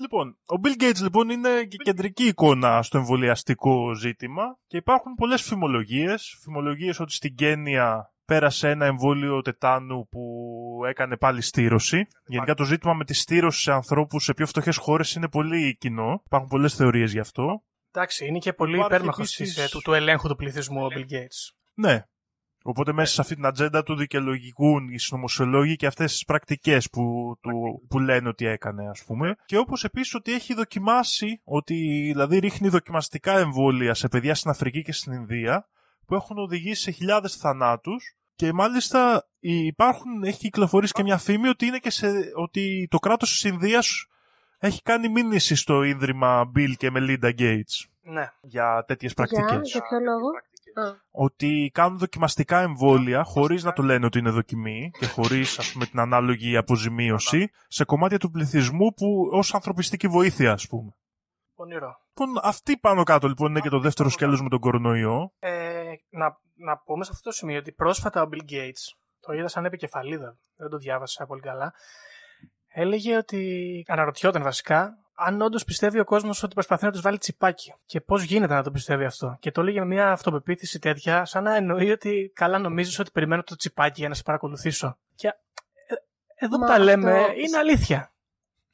[0.00, 5.42] Λοιπόν, ο Bill Gates λοιπόν είναι και κεντρική εικόνα στο εμβολιαστικό ζήτημα και υπάρχουν πολλές
[5.42, 6.38] φημολογίες.
[6.42, 10.20] Φημολογίες ότι στην Κένια πέρασε ένα εμβόλιο τετάνου που
[10.88, 12.06] έκανε πάλι στήρωση.
[12.26, 16.22] Γενικά το ζήτημα με τη στήρωση σε ανθρώπους σε πιο φτωχές χώρες είναι πολύ κοινό.
[16.24, 17.62] Υπάρχουν πολλές θεωρίες γι' αυτό.
[17.92, 21.54] Εντάξει, είναι και πολύ Υπάρχει υπέρμαχος επίσης- του, του ελέγχου του πληθυσμού ο Bill Gates.
[21.74, 22.02] Ναι.
[22.62, 27.34] Οπότε μέσα σε αυτή την ατζέντα του δικαιολογικούν οι συνωμοσιολόγοι και αυτές τις πρακτικές που,
[27.40, 27.50] του,
[27.88, 29.34] που λένε ότι έκανε ας πούμε.
[29.46, 31.74] Και όπως επίσης ότι έχει δοκιμάσει, ότι
[32.12, 35.68] δηλαδή ρίχνει δοκιμαστικά εμβόλια σε παιδιά στην Αφρική και στην Ινδία
[36.06, 41.66] που έχουν οδηγήσει σε χιλιάδες θανάτους και μάλιστα υπάρχουν, έχει κυκλοφορήσει και μια φήμη ότι,
[41.66, 44.06] είναι και σε, ότι το κράτος της Ινδίας
[44.58, 48.30] έχει κάνει μήνυση στο Ίδρυμα Bill και Melinda Gates Ναι.
[48.42, 50.28] για τέτοιες Για, πρακτικές για ποιο λόγο;
[50.78, 55.72] Α, ότι κάνουν δοκιμαστικά εμβόλια χωρίς να το λένε ότι είναι δοκιμή και χωρίς ας
[55.72, 60.94] πούμε την ανάλογη αποζημίωση σε κομμάτια του πληθυσμού που ως ανθρωπιστική βοήθεια ας πούμε.
[61.54, 62.00] Πονηρό.
[62.08, 65.32] Λοιπόν, αυτή πάνω κάτω λοιπόν είναι και το δεύτερο σκέλος με τον κορονοϊό.
[65.38, 68.82] Ε, να, να πούμε σε αυτό το σημείο ότι πρόσφατα ο Bill Gates,
[69.20, 71.74] το είδα σαν επικεφαλίδα, δεν το διάβασα πολύ καλά,
[72.68, 77.74] έλεγε ότι αναρωτιόταν βασικά αν όντως πιστεύει ο κόσμος ότι προσπαθεί να τους βάλει τσιπάκι.
[77.84, 79.36] Και πώς γίνεται να το πιστεύει αυτό.
[79.40, 83.42] Και το έλεγε με μια αυτοπεποίθηση τέτοια, σαν να εννοεί ότι καλά νομίζεις ότι περιμένω
[83.42, 84.98] το τσιπάκι για να σε παρακολουθήσω.
[85.14, 85.34] Και ε,
[86.34, 88.10] εδώ που Μα τα λέμε αυτό- είναι αλήθεια.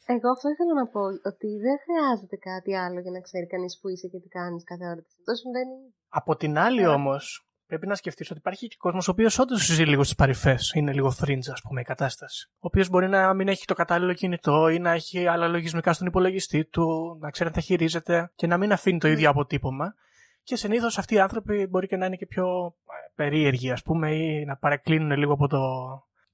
[0.06, 1.00] Εγώ αυτό ήθελα να πω
[1.30, 4.84] ότι δεν χρειάζεται κάτι άλλο για να ξέρει κανείς που είσαι και τι κάνεις κάθε
[4.84, 5.02] ώρα.
[5.18, 5.76] Αυτό συμβαίνει.
[6.08, 9.84] Από την άλλη όμως, πρέπει να σκεφτείς ότι υπάρχει και κόσμος ο οποίος όντως ζει
[9.84, 10.72] λίγο στις παρυφές.
[10.74, 12.48] Είναι λίγο fringe, ας πούμε, η κατάσταση.
[12.54, 16.06] Ο οποίος μπορεί να μην έχει το κατάλληλο κινητό ή να έχει άλλα λογισμικά στον
[16.06, 19.94] υπολογιστή του, να ξέρει αν τα χειρίζεται και να μην αφήνει το ίδιο αποτύπωμα.
[20.42, 24.14] Και συνήθως αυτοί οι άνθρωποι μπορεί και να είναι και πιο ε, περίεργοι, ας πούμε,
[24.14, 25.58] ή να παρεκκλίνουν λίγο από το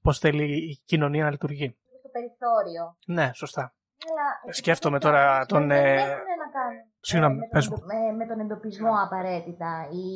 [0.01, 1.77] πώς θέλει η κοινωνία να λειτουργεί.
[2.19, 2.97] Στο περιθώριο.
[3.05, 3.73] Ναι, σωστά.
[4.09, 6.07] Αλλά Σκέφτομαι τώρα τον, Δεν ε, έχουν
[6.43, 7.85] να κάνουν Συγγνώμη, με, πες τον, μου.
[7.85, 10.07] εντο- με, με τον εντοπισμό απαραίτητα ή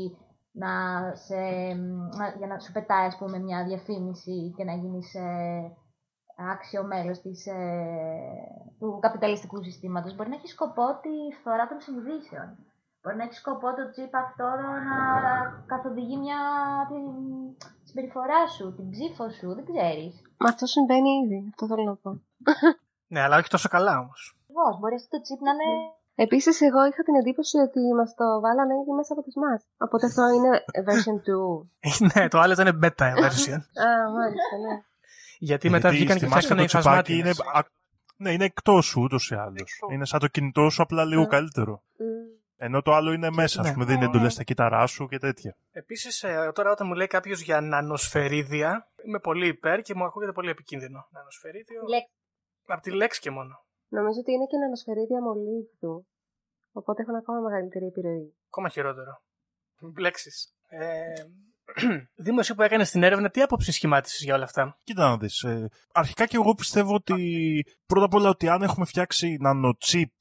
[0.52, 0.72] να
[1.16, 1.40] σε,
[2.18, 5.72] να- για να σου πετάει ας πούμε μια διαφήμιση και να γίνεις ε,
[6.54, 7.56] άξιο μέλος της, ε,
[8.80, 10.16] του καπιταλιστικού συστήματος.
[10.16, 12.48] Μπορεί να έχει σκοπό τη φθορά των συνειδήσεων.
[13.02, 14.44] Μπορεί να έχει σκοπό το τσίπ αυτό
[14.90, 14.98] να
[15.66, 16.40] καθοδηγεί μια,
[16.90, 17.06] την
[17.94, 20.14] συμπεριφορά σου, την ψήφο σου, δεν ξέρεις.
[20.44, 21.40] Μα αυτό συμβαίνει ήδη.
[21.54, 22.10] Αυτό θέλω να πω.
[23.14, 24.22] Ναι, αλλά όχι τόσο καλά όμως.
[24.42, 25.70] Ακριβώς, μπορείς αυτό το τσίπ να είναι
[26.26, 29.60] Επίσης, εγώ είχα την εντύπωση ότι μας το βάλανε ήδη μέσα από τις μας.
[29.86, 30.52] Οπότε αυτό είναι
[30.88, 31.32] version 2.
[32.14, 33.60] ναι, το άλλο ήταν beta version.
[33.88, 34.76] Α, μάλιστα, ναι.
[35.50, 37.40] Γιατί μετά Γιατί βγήκαν στη και μάσκα φτιάξανε το οι τσιπάκι είναι, φασμάτινες.
[37.66, 37.72] α-
[38.18, 39.80] ναι, είναι εκτός σου ούτως ή άλλως.
[39.94, 41.28] Είναι σαν το κινητό σου, απλά λίγο Mm.
[41.28, 41.84] καλύτερο.
[42.58, 42.66] Μμ.
[42.66, 43.74] Ενώ το άλλο είναι μέσα, ας ναι.
[43.74, 45.56] πούμε, δίνει εντολές στα κύτταρά σου και τέτοια.
[45.72, 50.50] Επίσης, τώρα όταν μου λέει κάποιος για νανοσφαιρίδια, είμαι πολύ υπέρ και μου ακούγεται πολύ
[50.50, 51.08] επικίνδυνο.
[51.12, 51.82] Νανοσφαιρίδιο.
[51.90, 52.12] λέξη.
[52.66, 53.66] Από τη λέξη και μόνο.
[53.88, 56.08] Νομίζω ότι είναι και νανοσφαιρίδια μολύβδου.
[56.72, 58.34] Οπότε έχουν ακόμα μεγαλύτερη επιρροή.
[58.48, 59.22] Ακόμα χειρότερο.
[59.98, 60.56] Λέξεις.
[60.68, 61.14] Ε,
[62.24, 65.42] Δήμος, εσύ που έκανες την έρευνα, τι άποψη σχημάτισες για όλα αυτά; Κοίτα να δεις.
[65.44, 70.12] ε, αρχικά και εγώ πιστεύω ότι πρώτα απ' όλα ότι αν έχουμε φτιάξει νανοτσίπ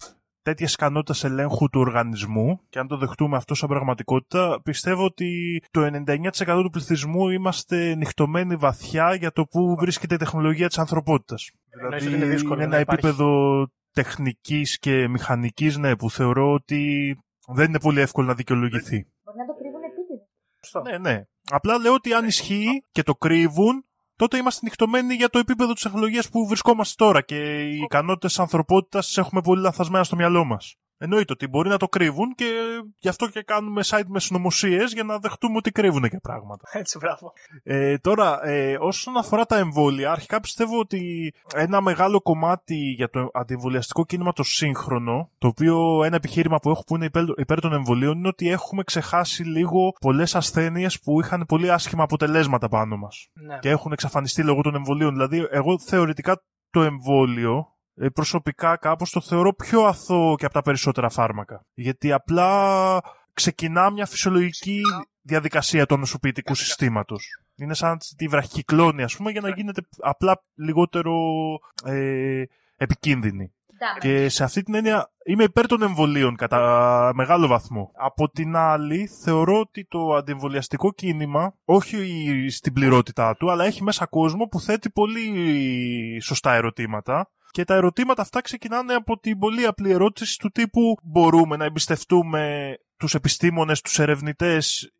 [0.42, 5.90] τέτοια ικανότητα ελέγχου του οργανισμού και αν το δεχτούμε αυτό σαν πραγματικότητα, πιστεύω ότι το
[6.06, 11.50] 99% του πληθυσμού είμαστε νυχτωμένοι βαθιά για το που βρίσκεται η τεχνολογία της ανθρωπότητας.
[11.70, 13.06] Εννοείς Δηλαδή ότι είναι δύσκολο είναι να ένα υπάρχει.
[13.06, 17.16] επίπεδο τεχνικής και μηχανικής, ναι, που θεωρώ ότι
[17.46, 19.06] δεν είναι πολύ εύκολο να δικαιολογηθεί.
[19.24, 20.28] Μπορεί να το κρύβουν επίτηδες.
[20.64, 20.80] Σωστό.
[20.80, 21.22] Ναι, ναι.
[21.50, 23.84] Απλά λέω ότι αν ισχύει και το κρύβουν,
[24.22, 29.06] τότε είμαστε νυχτωμένοι για το επίπεδο της τεχνολογίας που βρισκόμαστε τώρα και οι ικανότητες ανθρωπότητας
[29.06, 30.76] τις έχουμε πολύ λανθασμένα στο μυαλό μας.
[31.04, 32.44] Εννοείται ότι μπορεί να το κρύβουν και
[32.98, 36.68] γι' αυτό και κάνουμε site με συνωμοσίες για να δεχτούμε ότι κρύβουν και πράγματα.
[36.72, 37.32] Έτσι, μπράβο.
[37.62, 43.30] Ε, τώρα, ε, όσον αφορά τα εμβόλια, αρχικά πιστεύω ότι ένα μεγάλο κομμάτι για το
[43.32, 47.72] αντιεμβολιαστικό κίνημα το σύγχρονο, το οποίο ένα επιχείρημα που έχω που είναι υπέρ, υπέρ των
[47.72, 53.28] εμβολίων, είναι ότι έχουμε ξεχάσει λίγο πολλές ασθένειες που είχαν πολύ άσχημα αποτελέσματα πάνω μας.
[53.32, 53.58] Ναι.
[53.58, 55.12] Και έχουν εξαφανιστεί λόγω των εμβολίων.
[55.12, 57.71] Δηλαδή, εγώ θεωρητικά το εμβόλιο ε,
[58.12, 61.64] προσωπικά κάπως το θεωρώ πιο αθώο και από τα περισσότερα φάρμακα.
[61.74, 63.00] Γιατί απλά
[63.32, 64.80] ξεκινά μια φυσιολογική
[65.22, 67.24] διαδικασία του νοσοποιητικού συστήματος.
[67.56, 71.14] Είναι σαν τη βραχυκλώνη, ας πούμε, για να γίνεται απλά λιγότερο
[71.84, 72.42] ε,
[72.76, 73.52] επικίνδυνη.
[73.82, 74.00] Damage.
[74.00, 77.90] Και σε αυτή την έννοια είμαι υπέρ των εμβολίων κατά μεγάλο βαθμό.
[77.94, 81.96] Από την άλλη, θεωρώ ότι το αντιεμβολιαστικό κίνημα, όχι
[82.50, 87.30] στην πληρότητά του, αλλά έχει μέσα κόσμο που θέτει πολύ σωστά ερωτήματα.
[87.52, 92.74] Και τα ερωτήματα αυτά ξεκινάνε από την πολύ απλή ερώτηση του τύπου μπορούμε να εμπιστευτούμε
[92.96, 94.92] τους επιστήμονες, τους ερευνητές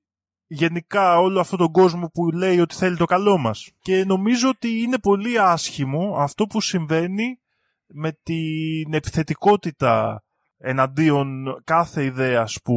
[0.47, 4.83] γενικά όλο αυτόν τον κόσμο που λέει ότι θέλει το καλό μας; Και νομίζω ότι
[4.83, 7.41] είναι πολύ άσχημο αυτό που συμβαίνει
[7.87, 10.25] με την επιθετικότητα
[10.59, 12.77] εναντίον κάθε ιδέας που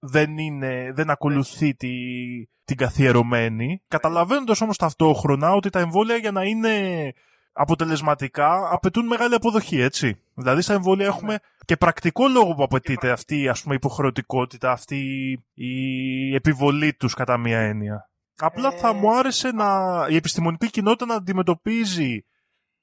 [0.00, 1.88] δεν, είναι, δεν ακολουθεί τη,
[2.64, 7.12] την καθιερωμένη, καταλαβαίνοντας όμως ταυτόχρονα ότι τα εμβόλια για να είναι
[7.52, 10.18] αποτελεσματικά απαιτούν μεγάλη αποδοχή, έτσι.
[10.34, 14.98] Δηλαδή στα εμβόλια έχουμε και πρακτικό λόγο που απαιτείται αυτή ας πούμε, η υποχρεωτικότητα, αυτή
[15.54, 18.10] η επιβολή τους κατά μία έννοια.
[18.36, 19.70] Απλά θα μου άρεσε να,
[20.08, 22.24] η επιστημονική κοινότητα να αντιμετωπίζει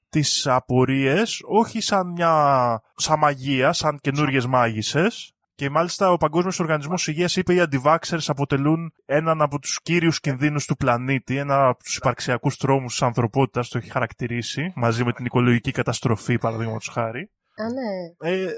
[0.08, 7.08] τις απορίες όχι σαν μια σαν μαγεία, σαν καινούριες μάγισσες και μάλιστα ο Παγκόσμιος Οργανισμός
[7.08, 11.96] Υγείας είπε οι αντιβάξερς αποτελούν έναν από τους κύριους κινδύνους του πλανήτη, ένα από τους
[11.96, 17.30] υπαρξιακούς τρόμους της ανθρωπότητας, το έχει χαρακτηρίσει, μαζί με την οικολογική καταστροφή παραδείγματος χάρη.
[17.54, 18.30] Α, ναι.
[18.30, 18.50] Ε,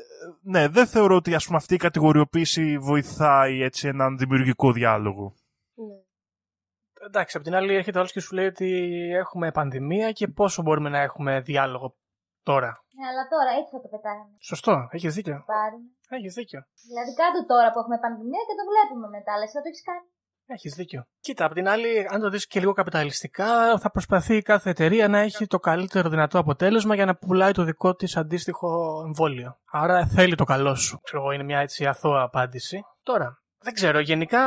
[0.42, 5.34] ναι, δεν θεωρώ ότι ας πούμε, αυτή η κατηγοριοποίηση βοηθάει έτσι έναν δημιουργικό διάλογο.
[5.74, 7.06] ναι.
[7.06, 10.88] Εντάξει, απ' την άλλη έρχεται άλλος και σου λέει ότι έχουμε πανδημία και πόσο μπορούμε
[10.88, 11.96] να έχουμε διάλογο
[12.42, 12.81] τώρα.
[12.96, 14.34] Ναι, αλλά τώρα έτσι θα το πετάγαμε.
[14.50, 15.36] Σωστό, έχεις δίκιο.
[15.54, 15.88] Πάρουμε.
[16.16, 16.60] Έχεις δίκιο.
[16.90, 19.84] Δηλαδή κάτω τώρα που έχουμε πανδημία και το βλέπουμε μετά, αλλά εσύ θα το έχεις
[19.90, 20.06] κάνει.
[20.46, 21.00] Έχεις δίκιο.
[21.20, 25.18] Κοίτα, απ' την άλλη, αν το δεις και λίγο καπιταλιστικά, θα προσπαθεί κάθε εταιρεία να
[25.18, 29.56] έχει το καλύτερο δυνατό αποτέλεσμα για να πουλάει το δικό της αντίστοιχο εμβόλιο.
[29.70, 30.98] Άρα θέλει το καλό σου.
[31.02, 32.80] Ξέρω εγώ, είναι μια έτσι αθώα απάντηση.
[33.02, 34.40] Τώρα, δεν ξέρω, γενικά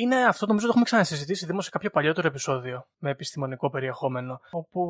[0.00, 4.40] είναι αυτό, νομίζω το έχουμε ξανασυζητήσει δήμο σε κάποιο παλιότερο επεισόδιο με επιστημονικό περιεχόμενο.
[4.50, 4.80] Όπου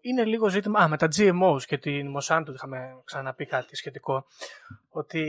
[0.00, 0.80] είναι λίγο ζήτημα.
[0.80, 4.24] Α, με τα GMOs και την Monsanto είχαμε ξαναπεί κάτι σχετικό.
[4.90, 5.24] Ότι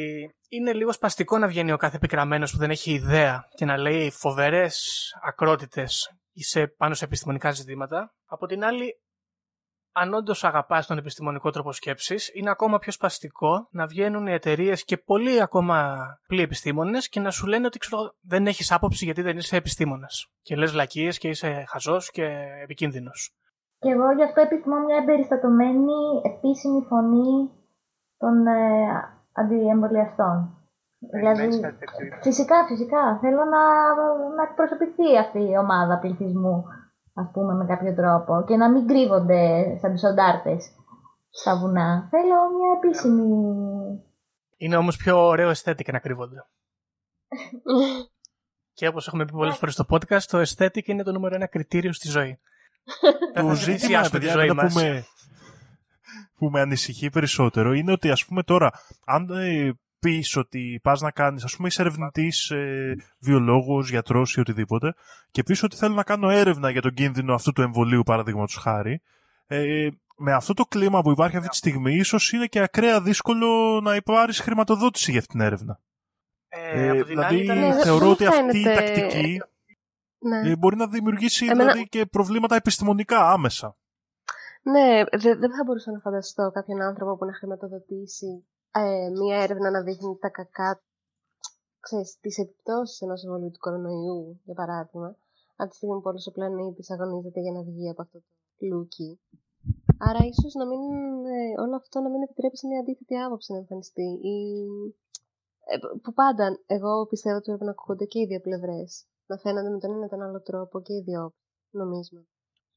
[0.49, 4.11] είναι λίγο σπαστικό να βγαίνει ο κάθε επικραμένος που δεν έχει ιδέα και να λέει
[4.11, 6.13] φοβερές ακρότητες
[6.78, 8.13] πάνω σε επιστημονικά ζητήματα.
[8.26, 8.99] Από την άλλη,
[9.93, 14.83] αν όντως αγαπάς τον επιστημονικό τρόπο σκέψης, είναι ακόμα πιο σπαστικό να βγαίνουν οι εταιρείες
[14.85, 19.21] και πολλοί ακόμα πλοί επιστήμονες και να σου λένε ότι ξέρω, δεν έχεις άποψη γιατί
[19.21, 20.31] δεν είσαι επιστήμονας.
[20.41, 22.25] Και λες βλακίες και είσαι χαζός και
[22.63, 23.35] επικίνδυνος.
[23.79, 27.51] Και εγώ γι' αυτό επιθυμώ μια εμπεριστατωμένη επίσημη φωνή
[28.17, 28.59] των ε,
[29.33, 30.57] αντιεμβολιαστών.
[31.11, 31.47] Δηλαδή,
[32.21, 33.17] φυσικά, φυσικά.
[33.21, 33.63] Θέλω να,
[34.35, 36.65] να εκπροσωπηθεί αυτή η ομάδα πληθυσμού,
[37.14, 40.72] ας πούμε, με κάποιο τρόπο και να μην κρύβονται σαν τους οντάρτες
[41.30, 42.07] στα βουνά.
[42.09, 43.24] Θέλω μια επίσημη...
[44.57, 46.45] Είναι όμως πιο ωραίο αισθέτη και να κρύβονται.
[48.78, 51.93] και όπως έχουμε πει πολλές φορές στο podcast, το aesthetic είναι το νούμερο ένα κριτήριο
[51.93, 52.39] στη ζωή.
[53.34, 54.74] Δεν Το θα ζήτημα, θυσιάσουμε τη παιδιά, ζωή εμένα μας.
[54.74, 55.05] που, με,
[56.38, 58.72] που με ανησυχεί περισσότερο είναι ότι ας πούμε τώρα,
[59.05, 59.72] αν ε,
[60.04, 64.93] πεις ότι πας να κάνεις, ας πούμε είσαι ερευνητής, ε, βιολόγος, γιατρός ή οτιδήποτε
[65.32, 69.01] και πεις ότι θέλω να κάνω έρευνα για τον κίνδυνο αυτού του εμβολίου παραδείγματος χάρη,
[69.47, 69.88] ε,
[70.18, 73.95] με αυτό το κλίμα που υπάρχει αυτή τη στιγμή ίσως είναι και ακραία δύσκολο να
[73.95, 75.80] υπάρξει χρηματοδότηση για αυτή την έρευνα.
[76.49, 77.58] Ε, Ε, από την δηλαδή άλλη ήταν...
[77.58, 79.41] Ναι, δεν- θεωρώ δεν ότι αυτή η φαίνεται- τακτική
[80.20, 80.49] Ναι.
[80.49, 83.76] ε, μπορεί να δημιουργήσει Εμένα- δηλαδή, και προβλήματα επιστημονικά άμεσα.
[84.62, 88.45] Ναι, δε- δεν θα μπορούσα να φανταστώ κάποιον άνθρωπο που να χρηματοδοτήσει
[88.82, 90.84] ε, μία έρευνα να δείχνει τα κακά,
[91.80, 95.17] ξέρεις, τις επιπτώσεις ενός εμβολίου του κορονοϊού, για παράδειγμα,
[95.55, 99.19] από τη στιγμή που όλος ο πλανήτης αγωνίζεται για να βγει από αυτό το λούκι.
[99.97, 100.82] Άρα ίσως να μην,
[101.26, 104.07] ε, όλο αυτό να μην επιτρέψει μια αντίθετη άποψη να εμφανιστεί.
[104.34, 104.36] Ή,
[105.71, 109.05] ε, που πάντα εγώ πιστεύω ότι πρέπει να ακούγονται και οι δύο πλευρές.
[109.26, 111.34] Να φαίνονται με τον ένα ή τον άλλο τρόπο και οι δύο
[111.69, 112.32] νομίσματα.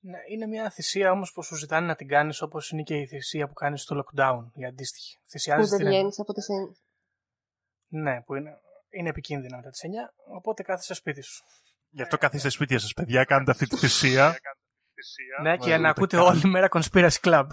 [0.08, 3.06] Ναι, είναι μια θυσία όμως που σου ζητάνε να την κάνεις όπως είναι και η
[3.06, 5.16] θυσία που κάνεις στο lockdown, η αντίστοιχη.
[5.22, 5.88] Που Θυσιάζει δεν την.
[5.88, 6.46] βγαίνεις από τις
[7.88, 9.86] Ναι, που είναι, είναι επικίνδυνα μετά τις 9,
[10.36, 11.44] οπότε κάθεσαι σπίτι σου.
[11.88, 14.38] Γι' αυτό καθίστε σπίτια σας, παιδιά, κάντε αυτή τη θυσία.
[15.42, 16.26] Ναι, και Ναι, να ούτε ακούτε καν.
[16.26, 17.46] όλη μέρα Conspiracy Club.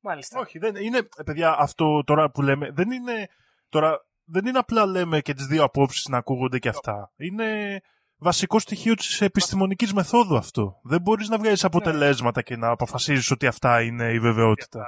[0.00, 0.38] Μάλιστα.
[0.40, 3.28] Όχι, δεν είναι, ε, παιδιά, αυτό τώρα που λέμε, δεν είναι,
[3.68, 7.12] τώρα, δεν είναι απλά λέμε και τις δύο απόψεις να ακούγονται και αυτά.
[7.16, 7.80] Είναι
[8.16, 10.80] βασικό στοιχείο της επιστημονικής μεθόδου αυτό.
[10.82, 14.84] Δεν μπορείς να βγάλεις αποτελέσματα και να αποφασίζεις ότι αυτά είναι η βεβαιότητα.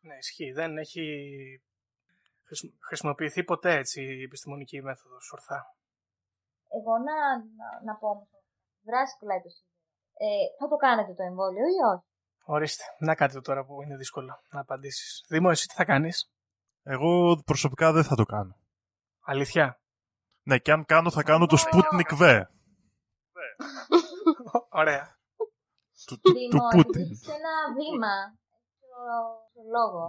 [0.00, 0.52] Ναι, ισχύει.
[0.52, 1.02] Δεν έχει
[2.46, 5.74] χρησιμο- χρησιμοποιηθεί ποτέ έτσι η επιστημονική μέθοδος ορθά.
[6.78, 8.28] Εγώ να, να, να πω όμως,
[8.82, 9.68] δράση πουλάει το σίδερο.
[10.22, 12.04] Ε, θα το κάνετε το εμβόλιο ή όχι;
[12.44, 12.84] Ορίστε.
[12.98, 15.24] Να κάτι το τώρα που είναι δύσκολο να απαντήσεις.
[15.28, 16.30] Δήμο, εσύ τι θα κάνεις;
[16.82, 18.56] Εγώ προσωπικά δεν θα το κάνω.
[19.20, 19.80] Αλήθεια;
[20.42, 22.42] Ναι, και αν κάνω θα κάνω το Sputnik V.
[24.82, 25.04] Ωραία.
[26.06, 27.02] Του, του, Δήμο, του επειδή Πούτιν.
[27.02, 28.14] έχεις ένα βήμα
[28.84, 28.98] στο,
[29.50, 30.02] στο λόγο.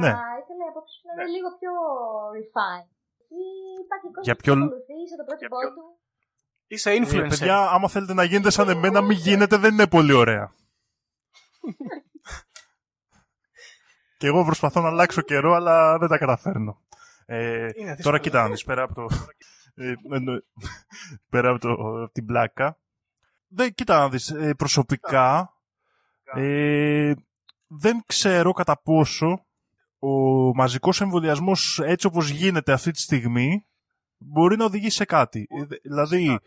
[0.00, 0.10] Ναι.
[0.20, 1.72] Θα ήθελα η απόψη σου να είναι λίγο πιο
[2.38, 2.90] refined.
[3.40, 3.42] Ή
[3.84, 5.84] υπάρχει κόσμος Για που ποιο- ακολουθείς σε το πρόσωπό του.
[6.66, 7.28] Είσαι Ε, influencer.
[7.28, 10.52] παιδιά, άμα θέλετε να γίνετε σαν εμένα, μην γίνετε, δεν είναι πολύ ωραία.
[14.18, 16.82] και εγώ προσπαθώ να αλλάξω καιρό, αλλά δεν τα καταφέρνω.
[17.26, 17.96] Ε, Είναι δύσκολο.
[18.02, 19.26] τώρα κοίτα να δεις, πέρα από, το, ε, εννο-
[21.30, 22.78] πέρα από, το, από την πλάκα.
[23.48, 25.52] Δεν, κοίτα να δεις, ε, προσωπικά
[26.34, 27.12] ε,
[27.66, 29.46] δεν ξέρω κατά πόσο
[29.98, 30.08] ο
[30.54, 33.66] μαζικός εμβολιασμός έτσι όπως γίνεται αυτή τη στιγμή
[34.16, 35.46] μπορεί να οδηγήσει σε κάτι.
[35.50, 36.38] Ε, δε- Δηλαδή,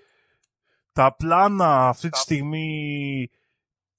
[0.92, 3.30] τα πλάνα αυτή τη στιγμή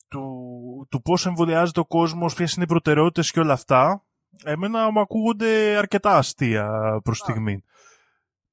[0.08, 4.04] του, του πώς εμβολιάζεται ο κόσμος, ποιες είναι οι προτεραιότητες και όλα αυτά,
[4.44, 7.64] εμένα μου ακούγονται αρκετά αστεία προς στιγμή.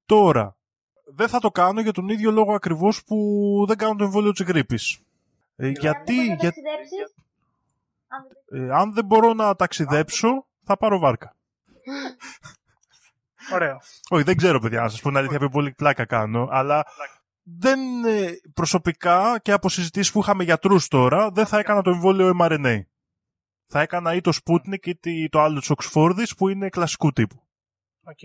[0.05, 0.57] Τώρα,
[1.15, 3.17] δεν θα το κάνω για τον ίδιο λόγο ακριβώς που
[3.67, 4.99] δεν κάνω το εμβόλιο της γρήπης.
[5.55, 7.13] Ε, γιατί, Αν δεν μπορείς να για, ταξιδέψεις,
[8.07, 11.35] αν δεν- ε, αν δεν μπορώ να ταξιδέψω, θα πάρω βάρκα.
[13.53, 13.79] Ωραίο.
[14.09, 16.85] Όχι, δεν ξέρω, παιδιά, να σας πω την αλήθεια, πιο πολύ πλάκα κάνω, αλλά
[17.43, 22.31] δεν, ε, προσωπικά και από συζητήσεις που είχαμε γιατρούς τώρα, δεν θα έκανα το εμβόλιο
[22.41, 22.79] mRNA.
[23.65, 27.43] Θα έκανα ή το Sputnik ή τη- το άλλο της Οξφόρδης που είναι κλασικού τύπου.
[28.03, 28.19] Οκ.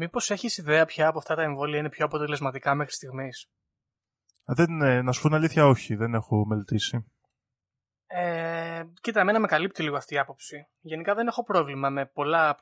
[0.00, 3.46] Μήπως έχεις ιδέα ποια από αυτά τα εμβόλια είναι πιο αποτελεσματικά μέχρι στιγμής;
[4.44, 7.06] Δεν, ε, να σου πω την αλήθεια, όχι, δεν έχω μελετήσει.
[8.06, 10.66] Ε, κοίτα, εμένα με καλύπτει λίγο αυτή η άποψη.
[10.80, 12.58] Γενικά δεν έχω πρόβλημα με πολλά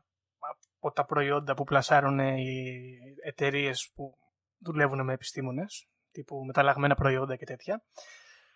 [0.79, 4.15] από τα προϊόντα που πλασάρουν οι εταιρείες που
[4.59, 7.83] δουλεύουν με επιστήμονες, τύπου μεταλλαγμένα προϊόντα και τέτοια.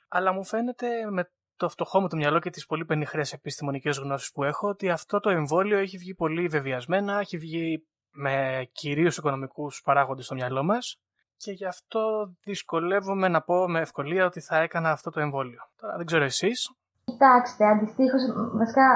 [0.09, 4.31] Αλλά μου φαίνεται με το φτωχό μου το μυαλό και τις πολύ πενιχρές επιστημονικές γνώσεις
[4.31, 9.83] που έχω ότι αυτό το εμβόλιο έχει βγει πολύ βεβαιασμένα, έχει βγει με κυρίως οικονομικούς
[9.85, 11.01] παράγοντες στο μυαλό μας
[11.37, 12.01] και γι' αυτό
[12.45, 15.61] δυσκολεύομαι να πω με ευκολία ότι θα έκανα αυτό το εμβόλιο.
[15.81, 16.71] Τώρα δεν ξέρω εσείς.
[17.05, 18.87] Κοιτάξτε, αντιστοίχως, βασικά,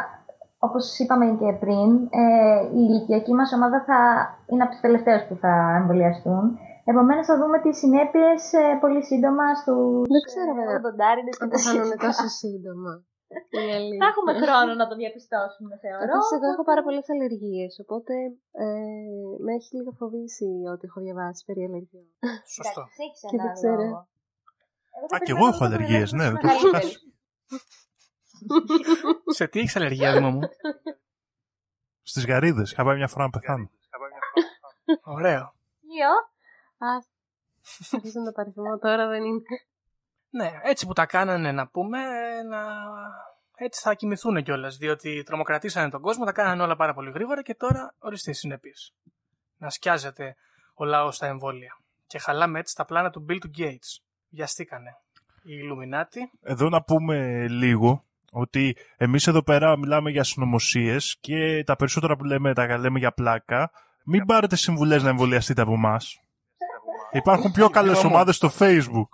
[0.59, 4.01] όπως είπαμε και πριν, ε, η ηλικιακή μας ομάδα θα
[4.47, 6.59] είναι από τους τελευταίους που θα εμβολιαστούν.
[6.85, 8.41] Επομένως, θα δούμε τις συνέπειες
[8.81, 10.03] πολύ σύντομα στους.
[10.15, 10.77] Δεν ξέρω, βέβαια.
[10.77, 12.93] οδοντάριδε Θα πεθάνουν τόσο σύντομα.
[13.57, 14.01] Είναι αλήθεια.
[14.03, 16.03] Θα έχουμε χρόνο να το διαπιστώσουμε, θεωρώ.
[16.07, 18.15] Επίσης, εγώ έχω πάρα πολλές αλλεργίες, οπότε
[18.65, 18.67] ε,
[19.45, 22.09] με έχει λίγο φοβήσει ό,τι έχω διαβάσει περί αλλεργιών.
[22.57, 22.81] Σωστό.
[22.83, 23.83] Εντάξει, έχεις Και ένα δεν ξέρω.
[23.83, 23.99] λόγο.
[24.97, 26.83] Α, θα και περιμένω εγώ έχω να το αλλεργίες, προβλέψουμε ναι, στο το έχω μεγαλύτερο.
[26.83, 26.99] χάσει.
[29.39, 30.41] Σε τι έχεις αλλεργία, Δήμο μου;
[32.11, 33.67] Στις γαρίδες, είχα πάει μια φορά να πεθάνω.
[35.17, 35.45] Ωραίο.
[35.91, 36.11] Δύο.
[36.89, 36.91] Α,
[37.93, 39.43] αρχίζω να το παριθμώ τώρα, δεν είναι.
[40.37, 41.99] Ναι, έτσι που τα κάνανε να πούμε,
[42.49, 42.59] να...
[43.57, 44.77] έτσι θα κοιμηθούν κιόλας.
[44.77, 48.73] Διότι τρομοκρατήσανε τον κόσμο, τα κάνανε όλα πάρα πολύ γρήγορα και τώρα οριστεί οι συνέπειε.
[49.57, 50.37] Να σκιάζεται
[50.75, 51.79] ο λαός στα εμβόλια.
[52.07, 54.03] Και χαλάμε έτσι τα πλάνα του Bill του Gates.
[54.29, 54.91] Βιαστήκανε.
[55.43, 56.39] Οι Illuminati.
[56.43, 62.25] Εδώ να πούμε λίγο ότι εμείς εδώ πέρα μιλάμε για συνωμοσίες και τα περισσότερα που
[62.25, 63.71] λέμε τα λέμε για πλάκα.
[64.05, 66.19] Μην πάρετε συμβουλές να εμβολιαστείτε από εμάς.
[67.11, 68.15] Υπάρχουν πιο καλές Δρόμο.
[68.15, 69.09] ομάδες στο Facebook.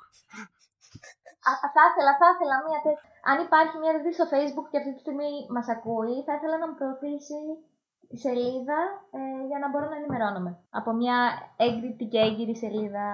[1.49, 3.09] Α, θα ήθελα, θα ήθελα μία τέτοια.
[3.30, 6.66] Αν υπάρχει μία τέτοια στο Facebook και αυτή τη στιγμή μας ακούει, θα ήθελα να
[6.68, 7.41] μου προωθήσει
[8.11, 8.78] τη σελίδα
[9.18, 9.20] ε,
[9.51, 10.53] για να μπορώ να ενημερώνομαι.
[10.80, 11.16] Από μια
[11.66, 13.07] έγκριτη και έγκυρη σελίδα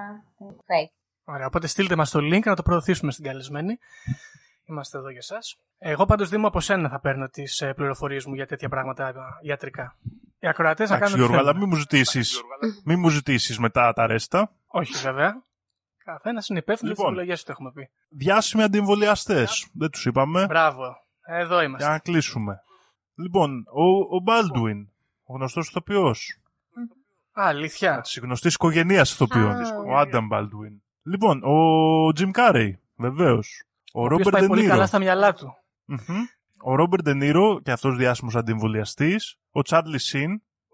[0.43, 0.93] ε, fake.
[1.33, 3.79] Ωραία, οπότε στείλτε μας το link να το προωθήσουμε στην καλεσμένη.
[4.69, 5.59] Είμαστε εδώ για εσάς.
[5.79, 9.13] Εγώ πάντως Δήμο από σένα θα παίρνω τις ε, πληροφορίες μου για τέτοια πράγματα ε,
[9.41, 9.97] ιατρικά.
[10.39, 11.69] Οι ακροατές θα Εντάξει, κάνουν ό,τι Γιώργο, αλλά θέλουν.
[11.69, 12.41] μην μου ζητήσεις,
[12.85, 14.53] μην μου ζητήσεις μετά τα ρέστα.
[14.67, 15.46] Όχι βέβαια.
[16.13, 17.05] Καθένας είναι υπεύθυνος Λοιπόν.
[17.11, 17.19] λοιπόν.
[17.23, 17.91] επιλογές του, το έχουμε πει.
[18.09, 19.69] Διάσημοι αντιεμβολιαστές.
[19.73, 20.47] Δεν τους είπαμε.
[20.47, 20.97] Μπράβο.
[21.27, 21.89] Εδώ Για είμαστε.
[21.89, 22.61] να κλείσουμε.
[23.15, 23.85] Λοιπόν, ο,
[24.17, 24.87] ο Baldwin,
[25.25, 26.41] ο γνωστός ηθοποιός.
[27.41, 28.01] Α, αλήθεια.
[28.01, 29.51] Της γνωστής οικογένειας ηθοποιών.
[29.51, 29.69] Α.
[29.87, 30.81] Ο Adam Baldwin.
[31.03, 31.53] Λοιπόν, ο
[32.19, 33.63] Jim Carrey, βεβαίως.
[33.93, 34.69] Ο Ο οποίος Robert πάει De πολύ Niro.
[34.69, 35.55] καλά στα μυαλά του.
[35.85, 35.99] Μμμ.
[36.65, 39.37] Ο Robert De Niro, και αυτός διάσημος αντιεμβολιαστής.
[39.51, 40.29] Ο Charlie Sheen.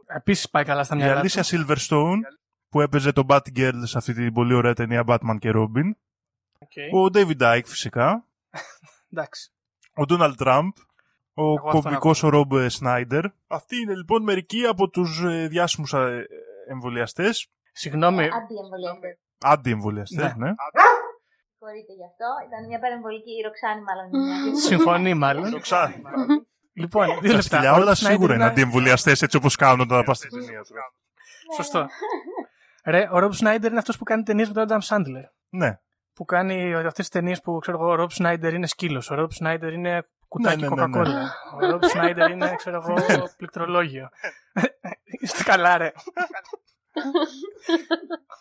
[0.07, 1.29] Επίσης πάει καλά στα Η μυαλά του.
[1.29, 2.17] Alicia Silverstone,
[2.73, 5.91] που έπαιζε τον Batgirl σε αυτή την πολύ ωραία ταινία Batman και Robin.
[6.59, 6.73] Οκ.
[6.95, 8.27] Ο David Icke, φυσικά.
[9.13, 9.53] Εντάξει.
[9.95, 10.71] Ο Ντόναλτ Τραμπ,
[11.35, 13.25] ο Εγώ αυτόν κομβικός ο Ρόμπ Σνάιντερ.
[13.47, 16.27] Αυτοί είναι λοιπόν μερικοί από τους ε, διάσημους ε,
[16.69, 17.49] εμβολιαστές.
[17.73, 19.19] Συγγνώμη, Αντιεμβολιαστές.
[19.41, 20.47] Αντιεμβολιαστές, Ναι.
[20.47, 20.53] ναι.
[21.59, 22.27] Συγχωρείτε γι' αυτό.
[22.49, 24.07] Ήταν μια παρεμβολική η Ροξάνη, μάλλον.
[24.13, 24.59] είναι.
[24.59, 25.51] συμφωνεί μάλλον.
[25.51, 26.03] Το ξάδι.
[26.73, 27.41] λοιπόν, δύο Τα λεπτά.
[27.43, 30.31] σκυλιά Ο όλα Ρόμπ Σνάιντερ σίγουρα είναι είναι- αντιεμβολιαστές έτσι όπως κάνουν όταν πας στην
[30.31, 30.71] ταινία τους.
[31.57, 31.87] Σωστό.
[32.85, 35.25] Ρε, ο Ρομπ Σνάιντερ είναι αυτός που κάνει ταινίες με τον Άνταμ Σάντλερ.
[35.49, 35.81] Ναι.
[36.13, 39.31] Που κάνει αυτές τις ταινίες που ξέρω εγώ, ο Ρομπ Σνάιντερ είναι σκύλος, ο Ρομπ
[39.31, 41.03] Σνάιντερ είναι κουτάκι Ναι, ναι, ναι, ναι.
[41.03, 41.61] Coca-Cola.
[41.61, 44.09] Ο Ρομπ Σνάιντερ είναι, ξέρω εγώ, πληκτρολόγιο.
[45.21, 45.93] Είστε καλά, ρε.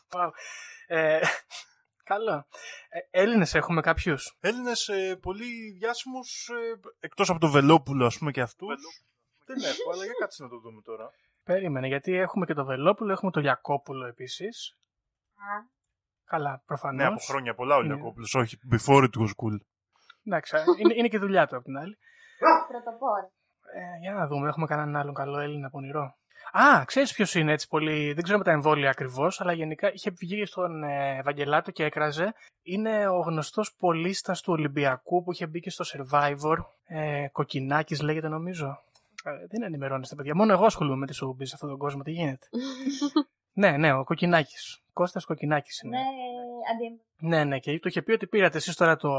[0.10, 0.30] Wow.
[0.88, 1.20] Ε,
[2.04, 2.48] καλό.
[2.90, 8.32] Ε, Έλληνες έχουμε κάποιους; Έλληνες ε, πολύ διάσημους, ε, εκτός από το Βελόπουλο ας πούμε
[8.32, 9.04] και αυτούς.
[9.46, 11.12] Δεν έχω, αλλά για κάτσε να το δούμε τώρα.
[11.52, 14.78] Περίμενε, γιατί έχουμε και το Βελόπουλο, έχουμε το Λιακόπουλο επίσης.
[16.26, 16.96] Καλά, προφανώ.
[16.96, 17.94] Ναι, από χρόνια πολλά ο Ναι.
[17.94, 19.58] Λιακόπουλος, όχι, before it was cool.
[20.26, 21.98] Εντάξει, είναι, είναι και δουλειά του απ' την άλλη.
[22.68, 23.32] Πρωτοπόρο.
[23.74, 26.16] Ε, για να δούμε, έχουμε κανέναν άλλον καλό Έλληνα πονηρό.
[26.52, 28.14] Α, ξέρεις ποιος είναι έτσι πολύ.
[28.14, 32.34] Δεν ξέρω με τα εμβόλια ακριβώς, αλλά γενικά είχε βγει στον ε, Ευαγγελάτο και έκραζε.
[32.62, 36.58] Είναι ο γνωστός πολίστα του Ολυμπιακού που είχε μπει και στο Survivor.
[36.84, 38.80] Ε, Κοκκινάκης λέγεται νομίζω.
[39.24, 40.36] Ε, δεν ενημερώνεστε, παιδιά.
[40.36, 42.02] Μόνο εγώ ασχολούμαι με τη showbiz σε αυτόν τον κόσμο.
[42.04, 42.48] Τι γίνεται;
[43.62, 44.80] ναι, ναι, ο Κοκκινάκης.
[44.94, 45.98] Κώστας Κοκκινάκης είναι.
[45.98, 46.04] Ναι,
[46.74, 47.28] αντιεμβολιαστέ.
[47.28, 49.10] Ναι, ναι, και το είχε πει ότι πήρατε εσείς τώρα το,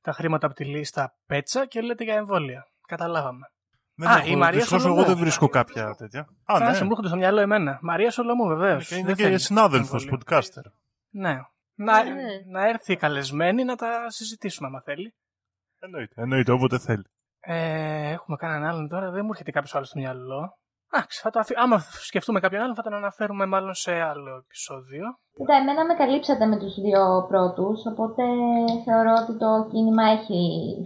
[0.00, 2.66] τα χρήματα από τη λίστα πέτσα και λέτε για εμβόλια.
[2.86, 3.50] Καταλάβαμε.
[3.94, 5.00] Δεν Α, έχω, η Μαρία δυστυχώς Σολομού.
[5.00, 6.20] εγώ δεν βρίσκω κάποια τέτοια.
[6.20, 6.90] Α, Κάτσε, μου ναι.
[6.90, 7.78] έρχονται στο μυαλό εμένα.
[7.82, 8.88] Μαρία Σολομού, βεβαίως.
[8.88, 10.70] Και είναι και συνάδελφος, podcaster.
[11.10, 11.40] Ναι.
[11.74, 12.22] Να, Ναι.
[12.50, 15.14] να έρθει καλεσμένη να τα συζητήσουμε, άμα θέλει.
[15.78, 17.04] Εννοείται, εννοείται, όποτε θέλει.
[17.48, 20.58] Ε, έχουμε κανέναν άλλον τώρα, δεν μου έρχεται κάποιος άλλος στο μυαλό.
[20.90, 21.54] Εντάξει, θα το αφή...
[21.56, 25.04] άμα σκεφτούμε κάποιον άλλον, θα τον αναφέρουμε μάλλον σε άλλο επεισόδιο.
[25.36, 28.22] Κοίτα, εμένα με καλύψατε με τους δύο πρώτους, οπότε
[28.84, 30.40] θεωρώ ότι το κίνημα έχει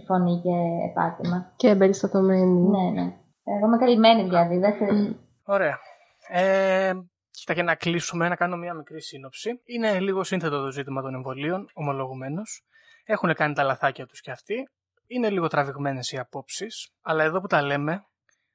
[0.07, 0.57] φωνή και
[0.93, 1.53] πάτημα.
[1.55, 2.59] Και εμπεριστατωμένη.
[2.75, 3.07] Ναι, ναι.
[3.43, 4.85] Εγώ είμαι καλυμμένη δηλαδή, δεν θε...
[5.43, 5.79] Ωραία.
[6.29, 6.93] Ε,
[7.31, 9.61] κοίτα και να κλείσουμε, να κάνω μια μικρή σύνοψη.
[9.65, 12.63] Είναι λίγο σύνθετο το ζήτημα των εμβολίων, ομολογουμένως.
[13.05, 14.69] Έχουν κάνει τα λαθάκια τους κι αυτοί.
[15.13, 16.91] Είναι λίγο τραβηγμένες οι απόψεις.
[17.01, 18.05] Αλλά εδώ που τα λέμε,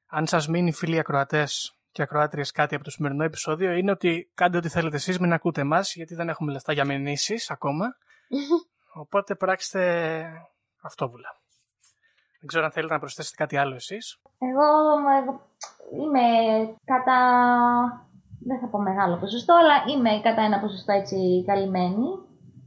[0.07, 4.57] αν σας μείνει φίλοι ακροατές και ακροάτριες κάτι από το σημερινό επεισόδιο, είναι ότι κάντε
[4.57, 7.87] ό,τι θέλετε εσείς, μην ακούτε εμάς, γιατί δεν έχουμε λεφτά για μηνύσεις ακόμα.
[9.03, 9.83] Οπότε πράξτε
[10.83, 11.29] αυτόβουλα.
[12.39, 14.21] Δεν ξέρω αν θέλετε να προσθέσετε κάτι άλλο εσείς.
[14.39, 14.67] Εγώ,
[15.21, 15.41] εγώ
[16.03, 16.27] είμαι
[16.85, 17.19] κατά...
[18.49, 22.07] Δεν θα πω μεγάλο ποσοστό, αλλά είμαι κατά ένα ποσοστό έτσι καλυμμένη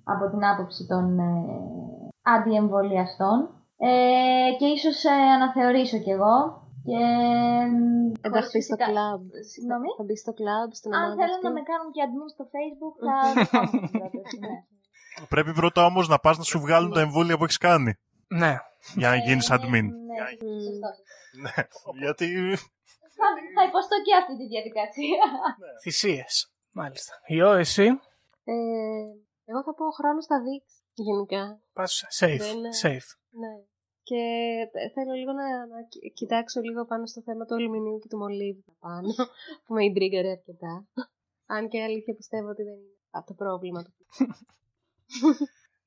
[0.04, 1.26] από την άποψη των ε,
[2.22, 3.59] αντιεμβολιαστών.
[3.88, 3.90] Ε,
[4.60, 6.38] και ίσως ε, αναθεωρήσω κι εγώ.
[6.90, 7.02] Και,
[8.28, 9.22] Ενταχθεί στο φυσικά- κλαμπ.
[9.52, 11.46] Συγγνώμη; Θα μπεις στο κλαμπ, στην Αν ομάδα θέλουν αυτή.
[11.48, 13.14] να με κάνουν και admin στο facebook θα
[13.44, 14.56] το κάνω στην πρόταση, ναι.
[15.34, 17.92] Πρέπει πρώτα όμως να πας να σου βγάλουν τα εμβόλια που έχεις κάνει.
[18.42, 18.54] Ναι,
[18.96, 19.86] Για να γίνεις Ε, admin.
[20.10, 20.18] Ναι,
[20.66, 20.90] σωστό.
[21.44, 21.54] Ναι,
[22.04, 22.26] γιατί...
[23.18, 25.22] Θα, θα υποστώ και αυτή τη διαδικασία.
[25.84, 26.52] θυσίες.
[26.72, 27.14] Μάλιστα.
[27.26, 27.86] Ιω, εσύ,
[28.44, 28.56] Ε,
[29.52, 30.78] εγώ θα πω ο χρόνος θα δείξει.
[30.94, 31.60] Γενικά.
[31.74, 32.38] πας safe.
[32.38, 33.10] Δεν- safe.
[33.42, 33.54] Ναι.
[34.10, 34.24] Και
[34.72, 38.18] θε- θέλω λίγο να, να κι- κοιτάξω λίγο πάνω στο θέμα του αλουμινίου και του
[38.18, 39.08] μολύβου πάνω,
[39.66, 40.88] που με ιντρίγκαρε αρκετά.
[41.46, 43.94] Αν και αλήθεια πιστεύω ότι δεν είναι αυτό το πρόβλημα του.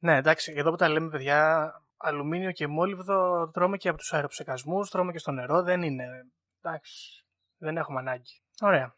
[0.04, 4.90] Ναι, εντάξει, εδώ που τα λέμε, παιδιά, αλουμίνιο και μόλιβδο τρώμε και από τους αεροψεκασμούς,
[4.90, 6.04] τρώμε και στο νερό, δεν είναι...
[6.62, 7.24] Εντάξει,
[7.58, 8.42] δεν έχουμε ανάγκη.
[8.60, 8.96] Ωραία.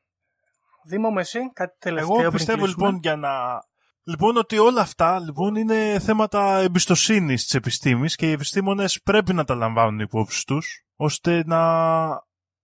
[0.85, 3.65] Δήμο μου εσύ, κάτι τελευταίο Εγώ πριν πιστεύω κλείσουμε; λοιπόν για να...
[4.07, 9.45] Λοιπόν ότι όλα αυτά λοιπόν είναι θέματα εμπιστοσύνης της επιστήμης και οι επιστήμονες πρέπει να
[9.45, 11.63] τα λαμβάνουν υπόψη τους ώστε να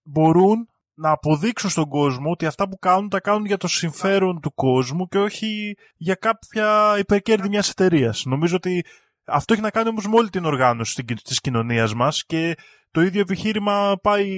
[0.03, 4.55] μπορούν να αποδείξουν στον κόσμο ότι αυτά που κάνουν τα κάνουν για το συμφέρον του
[4.55, 8.25] κόσμου και όχι για κάποια υπερκέρδη μιας εταιρείας.
[8.25, 8.85] Νομίζω ότι
[9.25, 12.57] αυτό έχει να κάνει όμως με όλη την οργάνωση της κοινωνίας μας και
[12.91, 14.29] το ίδιο επιχείρημα πάει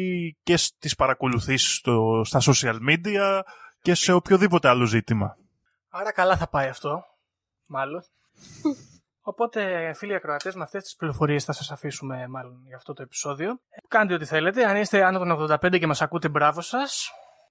[0.43, 3.41] και στις παρακολουθήσεις στο, στα social media
[3.83, 5.37] και σε οποιοδήποτε άλλο ζήτημα.
[5.95, 7.05] Άρα καλά θα πάει αυτό,
[7.67, 8.03] μάλλον.
[9.21, 13.61] Οπότε, φίλοι ακροατές, με αυτές τις πληροφορίες θα σας αφήσουμε μάλλον για αυτό το επεισόδιο.
[13.89, 14.65] Κάντε ό,τι θέλετε.
[14.65, 17.11] Αν είστε άνω των 85 και μας ακούτε, μπράβο σας.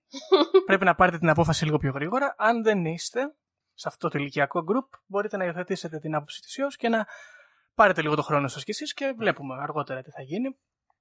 [0.65, 2.35] Πρέπει να πάρετε την απόφαση λίγο πιο γρήγορα.
[2.37, 3.35] Αν δεν είστε
[3.73, 7.07] σε αυτό το ηλικιακό group, μπορείτε να υιοθετήσετε την άποψη της ΙΟΣ και να
[7.73, 10.57] πάρετε λίγο το χρόνο σας κι εσείς και βλέπουμε αργότερα τι θα γίνει.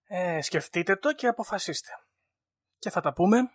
[0.07, 1.91] Ε, σκεφτείτε το και αποφασίστε.
[2.79, 3.51] Και θα τα πούμε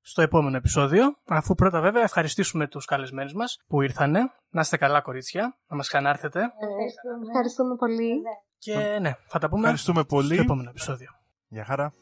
[0.00, 1.16] στο επόμενο επεισόδιο.
[1.28, 4.20] Αφού πρώτα βέβαια ευχαριστήσουμε τους καλεσμένους μας που ήρθανε.
[4.50, 6.38] Να είστε καλά κορίτσια, να μας ξανάρθετε.
[6.40, 7.26] Ευχαριστούμε.
[7.28, 8.22] Ευχαριστούμε πολύ.
[8.58, 10.38] Και ναι, θα τα πούμε Ευχαριστούμε στο πολύ.
[10.38, 11.08] επόμενο επεισόδιο.
[11.48, 11.92] Γεια χαρά.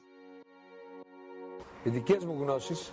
[1.83, 2.93] Οι δικές μου γνώσεις,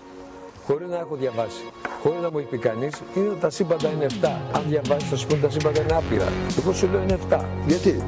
[0.66, 1.64] χωρίς να έχω διαβάσει,
[2.02, 4.42] χωρίς να μου έχει πει κανείς, είναι ότι τα σύμπαντα είναι 7.
[4.54, 6.28] Αν διαβάσεις, θα σου πούνε τα σύμπαντα είναι άπειρα.
[6.58, 7.46] Εγώ σου λέω είναι 7.
[7.66, 8.04] Γιατί;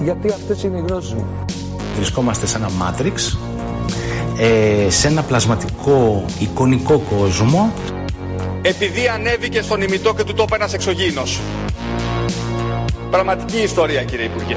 [0.00, 1.44] Γιατί αυτές είναι οι γνώσεις μου.
[1.96, 3.38] Βρισκόμαστε σε ένα μάτριξ,
[4.36, 7.72] ε, σε ένα πλασματικό εικονικό κόσμο.
[8.62, 11.40] Επειδή ανέβηκε στον ημιτό και του τόπου ένας εξωγήινος.
[13.10, 14.56] Πραγματική ιστορία κύριε Υπουργέ.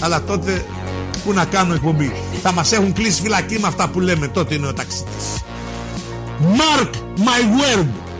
[0.00, 0.64] Αλλά τότε
[1.24, 2.12] που να κάνω εκπομπή;
[2.42, 5.42] Θα μας έχουν κλείσει φυλακή με αυτά που λέμε τότε είναι ο ταξίτης.
[6.40, 8.11] Mark my word.